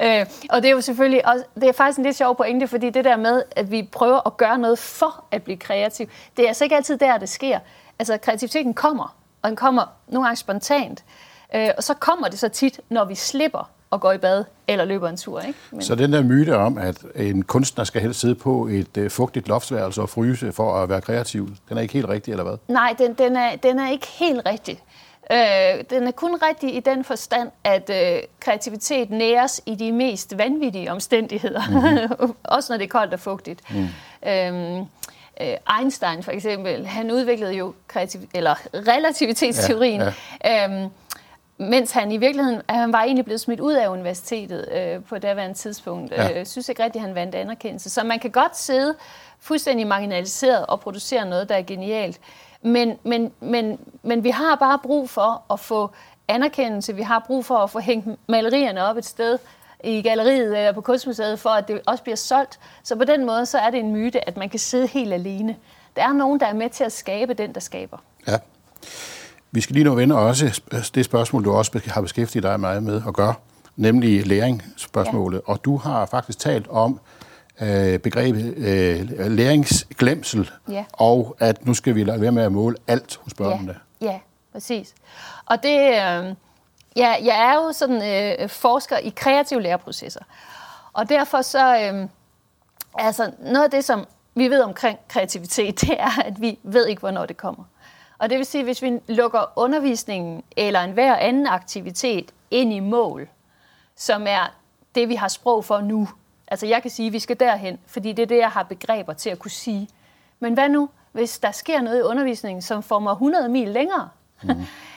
øh, 0.00 0.26
og 0.50 0.62
det 0.62 0.68
er 0.68 0.72
jo 0.72 0.80
selvfølgelig 0.80 1.28
også, 1.28 1.44
det 1.54 1.68
er 1.68 1.72
faktisk 1.72 1.98
en 1.98 2.04
lidt 2.04 2.16
sjov 2.16 2.36
pointe, 2.36 2.68
fordi 2.68 2.90
det 2.90 3.04
der 3.04 3.16
med, 3.16 3.42
at 3.56 3.70
vi 3.70 3.88
prøver 3.92 4.26
at 4.26 4.36
gøre 4.36 4.58
noget 4.58 4.78
for 4.78 5.24
at 5.30 5.42
blive 5.42 5.56
kreativ, 5.56 6.06
det 6.36 6.44
er 6.44 6.48
altså 6.48 6.64
ikke 6.64 6.76
altid 6.76 6.96
der, 6.98 7.18
det 7.18 7.28
sker. 7.30 7.58
Altså 7.98 8.16
kreativiteten 8.16 8.74
kommer, 8.74 9.16
og 9.42 9.48
den 9.48 9.56
kommer 9.56 9.84
nogle 10.08 10.26
gange 10.26 10.36
spontant. 10.36 11.04
Øh, 11.54 11.68
og 11.76 11.82
så 11.82 11.94
kommer 11.94 12.28
det 12.28 12.38
så 12.38 12.48
tit, 12.48 12.80
når 12.88 13.04
vi 13.04 13.14
slipper 13.14 13.70
og 13.90 14.00
går 14.00 14.12
i 14.12 14.18
bad 14.18 14.44
eller 14.68 14.84
løber 14.84 15.08
en 15.08 15.16
tur. 15.16 15.40
Ikke? 15.40 15.58
Men... 15.70 15.82
Så 15.82 15.94
den 15.94 16.12
der 16.12 16.22
myte 16.22 16.56
om, 16.56 16.78
at 16.78 17.04
en 17.14 17.42
kunstner 17.42 17.84
skal 17.84 18.02
helst 18.02 18.20
sidde 18.20 18.34
på 18.34 18.66
et 18.66 18.96
uh, 18.96 19.10
fugtigt 19.10 19.48
loftsværelse 19.48 20.02
og 20.02 20.08
fryse 20.08 20.52
for 20.52 20.82
at 20.82 20.88
være 20.88 21.00
kreativ, 21.00 21.48
den 21.68 21.76
er 21.76 21.80
ikke 21.82 21.94
helt 21.94 22.08
rigtig, 22.08 22.32
eller 22.32 22.44
hvad? 22.44 22.56
Nej, 22.68 22.94
den, 22.98 23.14
den, 23.14 23.36
er, 23.36 23.56
den 23.56 23.78
er 23.78 23.90
ikke 23.90 24.06
helt 24.06 24.42
rigtig. 24.46 24.82
Øh, 25.32 25.84
den 25.90 26.06
er 26.06 26.10
kun 26.10 26.34
rigtig 26.42 26.76
i 26.76 26.80
den 26.80 27.04
forstand, 27.04 27.50
at 27.64 27.90
øh, 27.90 28.22
kreativitet 28.40 29.10
næres 29.10 29.60
i 29.66 29.74
de 29.74 29.92
mest 29.92 30.38
vanvittige 30.38 30.92
omstændigheder. 30.92 31.62
Mm-hmm. 31.70 32.34
Også 32.44 32.72
når 32.72 32.76
det 32.78 32.84
er 32.84 32.88
koldt 32.88 33.14
og 33.14 33.20
fugtigt. 33.20 33.60
Mm. 33.70 33.88
Øh, 34.28 34.86
Einstein 35.78 36.22
for 36.22 36.32
eksempel, 36.32 36.86
han 36.86 37.10
udviklede 37.10 37.52
jo 37.52 37.74
kreativ- 37.88 38.28
eller 38.34 38.54
relativitetsteorien. 38.74 40.00
Ja, 40.00 40.12
ja. 40.44 40.64
Øhm, 40.64 40.90
mens 41.58 41.92
han 41.92 42.12
i 42.12 42.16
virkeligheden, 42.16 42.62
han 42.68 42.92
var 42.92 43.02
egentlig 43.02 43.24
blevet 43.24 43.40
smidt 43.40 43.60
ud 43.60 43.72
af 43.72 43.88
universitetet 43.88 44.68
øh, 44.72 45.04
på 45.04 45.18
daværende 45.18 45.58
tidspunkt. 45.58 46.12
Ja. 46.12 46.40
Øh, 46.40 46.46
synes 46.46 46.68
ikke 46.68 46.84
rigtigt, 46.84 47.02
at 47.02 47.06
han 47.06 47.14
vandt 47.14 47.34
anerkendelse. 47.34 47.90
Så 47.90 48.04
man 48.04 48.18
kan 48.18 48.30
godt 48.30 48.58
sidde 48.58 48.94
fuldstændig 49.40 49.86
marginaliseret 49.86 50.66
og 50.66 50.80
producere 50.80 51.26
noget, 51.26 51.48
der 51.48 51.54
er 51.54 51.62
genialt. 51.62 52.20
Men, 52.62 52.98
men, 53.02 53.32
men, 53.40 53.78
men 54.02 54.24
vi 54.24 54.30
har 54.30 54.56
bare 54.56 54.78
brug 54.78 55.10
for 55.10 55.42
at 55.52 55.60
få 55.60 55.90
anerkendelse. 56.28 56.96
Vi 56.96 57.02
har 57.02 57.24
brug 57.26 57.44
for 57.44 57.56
at 57.56 57.70
få 57.70 57.78
hængt 57.78 58.08
malerierne 58.28 58.84
op 58.84 58.96
et 58.96 59.04
sted 59.04 59.38
i 59.84 60.02
galleriet 60.02 60.58
eller 60.58 60.72
på 60.72 60.80
kunstmuseet, 60.80 61.38
for 61.38 61.50
at 61.50 61.68
det 61.68 61.80
også 61.86 62.02
bliver 62.02 62.16
solgt. 62.16 62.60
Så 62.82 62.96
på 62.96 63.04
den 63.04 63.26
måde 63.26 63.46
så 63.46 63.58
er 63.58 63.70
det 63.70 63.80
en 63.80 63.92
myte, 63.92 64.28
at 64.28 64.36
man 64.36 64.48
kan 64.48 64.58
sidde 64.58 64.86
helt 64.86 65.12
alene. 65.12 65.56
Der 65.96 66.02
er 66.02 66.12
nogen, 66.12 66.40
der 66.40 66.46
er 66.46 66.54
med 66.54 66.70
til 66.70 66.84
at 66.84 66.92
skabe 66.92 67.34
den, 67.34 67.54
der 67.54 67.60
skaber. 67.60 67.96
Ja. 68.28 68.36
Vi 69.50 69.60
skal 69.60 69.74
lige 69.74 69.84
nu 69.84 69.94
vende 69.94 70.18
også 70.18 70.60
det 70.94 71.04
spørgsmål, 71.04 71.44
du 71.44 71.52
også 71.52 71.80
har 71.86 72.00
beskæftiget 72.00 72.42
dig 72.42 72.60
meget 72.60 72.82
med 72.82 73.02
at 73.06 73.14
gøre, 73.14 73.34
nemlig 73.76 74.26
læringsspørgsmålet. 74.26 75.42
Ja. 75.48 75.52
Og 75.52 75.64
du 75.64 75.76
har 75.76 76.06
faktisk 76.06 76.38
talt 76.38 76.68
om 76.68 77.00
øh, 77.60 77.98
begrebet 77.98 78.54
øh, 78.56 79.30
læringsglemsel, 79.30 80.50
ja. 80.68 80.84
og 80.92 81.36
at 81.38 81.66
nu 81.66 81.74
skal 81.74 81.94
vi 81.94 82.04
lade 82.04 82.20
være 82.20 82.32
med 82.32 82.42
at 82.42 82.52
måle 82.52 82.76
alt 82.86 83.20
hos 83.22 83.34
børnene. 83.34 83.74
Ja, 84.00 84.06
ja 84.06 84.18
præcis. 84.52 84.94
Og 85.46 85.62
det, 85.62 85.78
øh, 85.78 86.34
ja, 86.96 87.16
jeg 87.24 87.50
er 87.50 87.54
jo 87.54 87.72
sådan 87.72 88.02
øh, 88.40 88.48
forsker 88.48 88.98
i 88.98 89.12
kreative 89.16 89.62
læreprocesser. 89.62 90.20
Og 90.92 91.08
derfor 91.08 91.42
så, 91.42 91.76
øh, 91.76 92.08
altså 92.98 93.32
noget 93.38 93.64
af 93.64 93.70
det, 93.70 93.84
som 93.84 94.06
vi 94.34 94.48
ved 94.48 94.62
omkring 94.62 94.98
kreativitet, 95.08 95.80
det 95.86 96.00
er, 96.00 96.22
at 96.24 96.40
vi 96.40 96.58
ved 96.62 96.86
ikke, 96.86 97.00
hvornår 97.00 97.26
det 97.26 97.36
kommer. 97.36 97.64
Og 98.18 98.30
det 98.30 98.38
vil 98.38 98.46
sige, 98.46 98.64
hvis 98.64 98.82
vi 98.82 99.00
lukker 99.08 99.52
undervisningen 99.56 100.42
eller 100.56 100.80
en 100.80 100.90
hver 100.90 101.16
anden 101.16 101.46
aktivitet 101.46 102.30
ind 102.50 102.72
i 102.72 102.80
mål, 102.80 103.28
som 103.96 104.26
er 104.28 104.54
det, 104.94 105.08
vi 105.08 105.14
har 105.14 105.28
sprog 105.28 105.64
for 105.64 105.80
nu. 105.80 106.08
Altså 106.48 106.66
jeg 106.66 106.82
kan 106.82 106.90
sige, 106.90 107.06
at 107.06 107.12
vi 107.12 107.18
skal 107.18 107.40
derhen, 107.40 107.78
fordi 107.86 108.12
det 108.12 108.22
er 108.22 108.26
det, 108.26 108.38
jeg 108.38 108.50
har 108.50 108.62
begreber 108.62 109.12
til 109.12 109.30
at 109.30 109.38
kunne 109.38 109.50
sige. 109.50 109.88
Men 110.40 110.54
hvad 110.54 110.68
nu, 110.68 110.88
hvis 111.12 111.38
der 111.38 111.50
sker 111.50 111.80
noget 111.80 111.98
i 111.98 112.02
undervisningen, 112.02 112.62
som 112.62 112.82
får 112.82 112.98
mig 112.98 113.12
100 113.12 113.48
mil 113.48 113.68
længere? 113.68 114.08
Mm. 114.42 114.50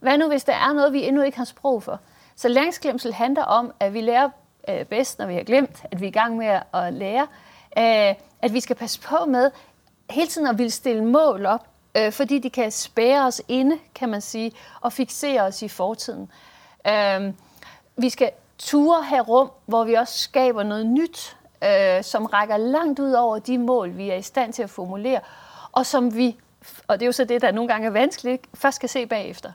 hvad 0.00 0.18
nu, 0.18 0.28
hvis 0.28 0.44
der 0.44 0.52
er 0.52 0.72
noget, 0.72 0.92
vi 0.92 1.06
endnu 1.06 1.22
ikke 1.22 1.38
har 1.38 1.44
sprog 1.44 1.82
for? 1.82 2.00
Så 2.36 2.48
læringsglemsel 2.48 3.12
handler 3.12 3.42
om, 3.42 3.72
at 3.80 3.94
vi 3.94 4.00
lærer 4.00 4.30
øh, 4.68 4.84
bedst, 4.84 5.18
når 5.18 5.26
vi 5.26 5.34
har 5.34 5.42
glemt, 5.42 5.84
at 5.90 6.00
vi 6.00 6.04
er 6.06 6.08
i 6.08 6.12
gang 6.12 6.36
med 6.36 6.60
at 6.74 6.92
lære. 6.92 7.26
Øh, 7.78 8.14
at 8.42 8.52
vi 8.52 8.60
skal 8.60 8.76
passe 8.76 9.00
på 9.00 9.24
med 9.24 9.50
hele 10.10 10.28
tiden 10.28 10.46
at 10.46 10.58
ville 10.58 10.70
stille 10.70 11.04
mål 11.04 11.46
op, 11.46 11.66
øh, 11.96 12.12
fordi 12.12 12.38
de 12.38 12.50
kan 12.50 12.70
spære 12.70 13.26
os 13.26 13.42
inde, 13.48 13.78
kan 13.94 14.08
man 14.08 14.20
sige, 14.20 14.52
og 14.80 14.92
fixere 14.92 15.42
os 15.42 15.62
i 15.62 15.68
fortiden. 15.68 16.30
Øh, 16.86 17.32
vi 17.96 18.08
skal 18.08 18.30
ture 18.58 19.02
have 19.02 19.22
rum, 19.22 19.50
hvor 19.66 19.84
vi 19.84 19.94
også 19.94 20.18
skaber 20.18 20.62
noget 20.62 20.86
nyt, 20.86 21.36
øh, 21.64 22.04
som 22.04 22.26
rækker 22.26 22.56
langt 22.56 22.98
ud 22.98 23.12
over 23.12 23.38
de 23.38 23.58
mål, 23.58 23.96
vi 23.96 24.10
er 24.10 24.16
i 24.16 24.22
stand 24.22 24.52
til 24.52 24.62
at 24.62 24.70
formulere, 24.70 25.20
og 25.72 25.86
som 25.86 26.16
vi, 26.16 26.36
og 26.86 26.98
det 26.98 27.04
er 27.04 27.06
jo 27.06 27.12
så 27.12 27.24
det, 27.24 27.42
der 27.42 27.50
nogle 27.50 27.72
gange 27.72 27.86
er 27.86 27.90
vanskeligt, 27.90 28.46
først 28.54 28.76
skal 28.76 28.88
se 28.88 29.06
bagefter. 29.06 29.52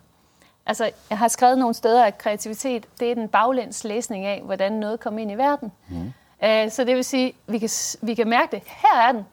Altså, 0.65 0.91
jeg 1.09 1.17
har 1.17 1.27
skrevet 1.27 1.57
nogle 1.57 1.73
steder, 1.73 2.05
at 2.05 2.17
kreativitet, 2.17 2.85
det 2.99 3.11
er 3.11 3.15
den 3.15 3.27
baglæns 3.27 3.83
læsning 3.83 4.25
af, 4.25 4.41
hvordan 4.45 4.71
noget 4.71 4.99
kommer 4.99 5.19
ind 5.19 5.31
i 5.31 5.35
verden. 5.35 5.71
Mm. 5.89 6.13
Øh, 6.43 6.71
så 6.71 6.83
det 6.83 6.95
vil 6.95 7.03
sige, 7.03 7.33
vi 7.47 7.59
kan, 7.59 7.69
vi 8.01 8.13
kan 8.13 8.27
mærke 8.27 8.51
det. 8.51 8.63
Her 8.65 9.01
er 9.01 9.11
den. 9.11 9.25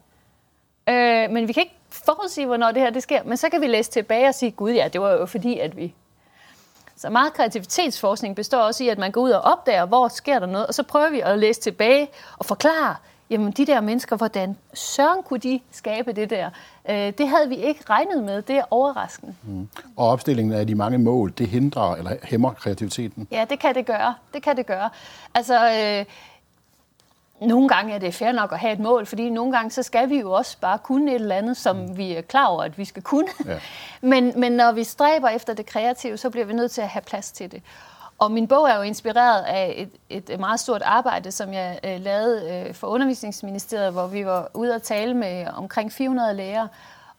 Øh, 0.88 1.30
men 1.30 1.48
vi 1.48 1.52
kan 1.52 1.62
ikke 1.62 1.76
forudsige, 1.90 2.46
hvornår 2.46 2.70
det 2.70 2.82
her 2.82 2.90
det 2.90 3.02
sker, 3.02 3.22
men 3.22 3.36
så 3.36 3.48
kan 3.48 3.60
vi 3.60 3.66
læse 3.66 3.90
tilbage 3.90 4.28
og 4.28 4.34
sige, 4.34 4.50
gud 4.50 4.72
ja, 4.72 4.88
det 4.88 5.00
var 5.00 5.12
jo 5.12 5.26
fordi, 5.26 5.58
at 5.58 5.76
vi... 5.76 5.94
Så 6.96 7.10
meget 7.10 7.32
kreativitetsforskning 7.32 8.36
består 8.36 8.58
også 8.58 8.84
i, 8.84 8.88
at 8.88 8.98
man 8.98 9.12
går 9.12 9.20
ud 9.20 9.30
og 9.30 9.40
opdager, 9.40 9.86
hvor 9.86 10.08
sker 10.08 10.38
der 10.38 10.46
noget, 10.46 10.66
og 10.66 10.74
så 10.74 10.82
prøver 10.82 11.10
vi 11.10 11.20
at 11.20 11.38
læse 11.38 11.60
tilbage 11.60 12.08
og 12.38 12.46
forklare, 12.46 12.96
jamen 13.30 13.52
de 13.52 13.66
der 13.66 13.80
mennesker, 13.80 14.16
hvordan 14.16 14.56
søren 14.74 15.22
kunne 15.22 15.38
de 15.38 15.60
skabe 15.70 16.12
det 16.12 16.30
der? 16.30 16.50
Øh, 16.90 17.12
det 17.18 17.28
havde 17.28 17.48
vi 17.48 17.56
ikke 17.56 17.80
regnet 17.90 18.24
med, 18.24 18.42
det 18.42 18.56
er 18.56 18.64
overraskende. 18.70 19.34
Mm. 19.42 19.68
Og 19.96 20.08
opstillingen 20.08 20.54
af 20.54 20.66
de 20.66 20.74
mange 20.74 20.98
mål, 20.98 21.32
det 21.38 21.46
hindrer 21.46 21.94
eller 21.94 22.16
hæmmer 22.22 22.52
kreativiteten? 22.52 23.28
Ja, 23.30 23.44
det 23.50 23.58
kan 23.58 23.74
det 23.74 23.86
gøre. 23.86 24.14
Det 24.34 24.42
kan 24.42 24.56
det 24.56 24.66
gøre. 24.66 24.90
Altså, 25.34 25.70
øh, 25.70 26.04
nogle 27.40 27.68
gange 27.68 27.94
er 27.94 27.98
det 27.98 28.14
fair 28.14 28.32
nok 28.32 28.52
at 28.52 28.58
have 28.58 28.72
et 28.72 28.78
mål, 28.78 29.06
fordi 29.06 29.30
nogle 29.30 29.52
gange 29.52 29.70
så 29.70 29.82
skal 29.82 30.08
vi 30.08 30.20
jo 30.20 30.32
også 30.32 30.56
bare 30.60 30.78
kunne 30.78 31.10
et 31.10 31.14
eller 31.14 31.36
andet, 31.36 31.56
som 31.56 31.76
mm. 31.76 31.96
vi 31.96 32.12
er 32.12 32.20
klar 32.20 32.46
over, 32.46 32.62
at 32.62 32.78
vi 32.78 32.84
skal 32.84 33.02
kunne. 33.02 33.28
Ja. 33.46 33.58
men, 34.10 34.40
men 34.40 34.52
når 34.52 34.72
vi 34.72 34.84
stræber 34.84 35.28
efter 35.28 35.54
det 35.54 35.66
kreative, 35.66 36.16
så 36.16 36.30
bliver 36.30 36.46
vi 36.46 36.52
nødt 36.52 36.70
til 36.70 36.80
at 36.80 36.88
have 36.88 37.02
plads 37.02 37.32
til 37.32 37.52
det. 37.52 37.62
Og 38.18 38.32
min 38.32 38.48
bog 38.48 38.68
er 38.68 38.76
jo 38.76 38.82
inspireret 38.82 39.42
af 39.42 39.88
et, 40.08 40.22
et 40.28 40.40
meget 40.40 40.60
stort 40.60 40.82
arbejde, 40.82 41.32
som 41.32 41.52
jeg 41.52 41.78
øh, 41.84 42.00
lavede 42.00 42.64
øh, 42.68 42.74
for 42.74 42.86
Undervisningsministeriet, 42.86 43.92
hvor 43.92 44.06
vi 44.06 44.26
var 44.26 44.50
ude 44.54 44.74
at 44.74 44.82
tale 44.82 45.14
med 45.14 45.46
omkring 45.46 45.92
400 45.92 46.34
lærere, 46.34 46.68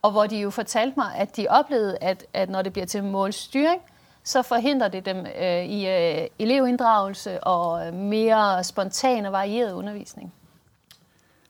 og 0.01 0.11
hvor 0.11 0.27
de 0.27 0.37
jo 0.37 0.49
fortalte 0.49 0.93
mig, 0.97 1.15
at 1.15 1.37
de 1.37 1.47
oplevede, 1.49 1.97
at, 2.01 2.25
at 2.33 2.49
når 2.49 2.61
det 2.61 2.73
bliver 2.73 2.85
til 2.85 3.03
målstyring, 3.03 3.81
så 4.23 4.41
forhindrer 4.41 4.87
det 4.87 5.05
dem 5.05 5.25
øh, 5.41 5.65
i 5.65 5.87
øh, 5.87 6.27
elevinddragelse 6.39 7.43
og 7.43 7.87
øh, 7.87 7.93
mere 7.93 8.63
spontan 8.63 9.25
og 9.25 9.31
varieret 9.31 9.73
undervisning. 9.73 10.33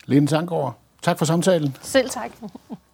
Lene 0.06 0.28
Tankgaard, 0.28 0.76
tak 1.02 1.18
for 1.18 1.26
samtalen. 1.26 1.78
Selv 1.82 2.10
tak. 2.10 2.32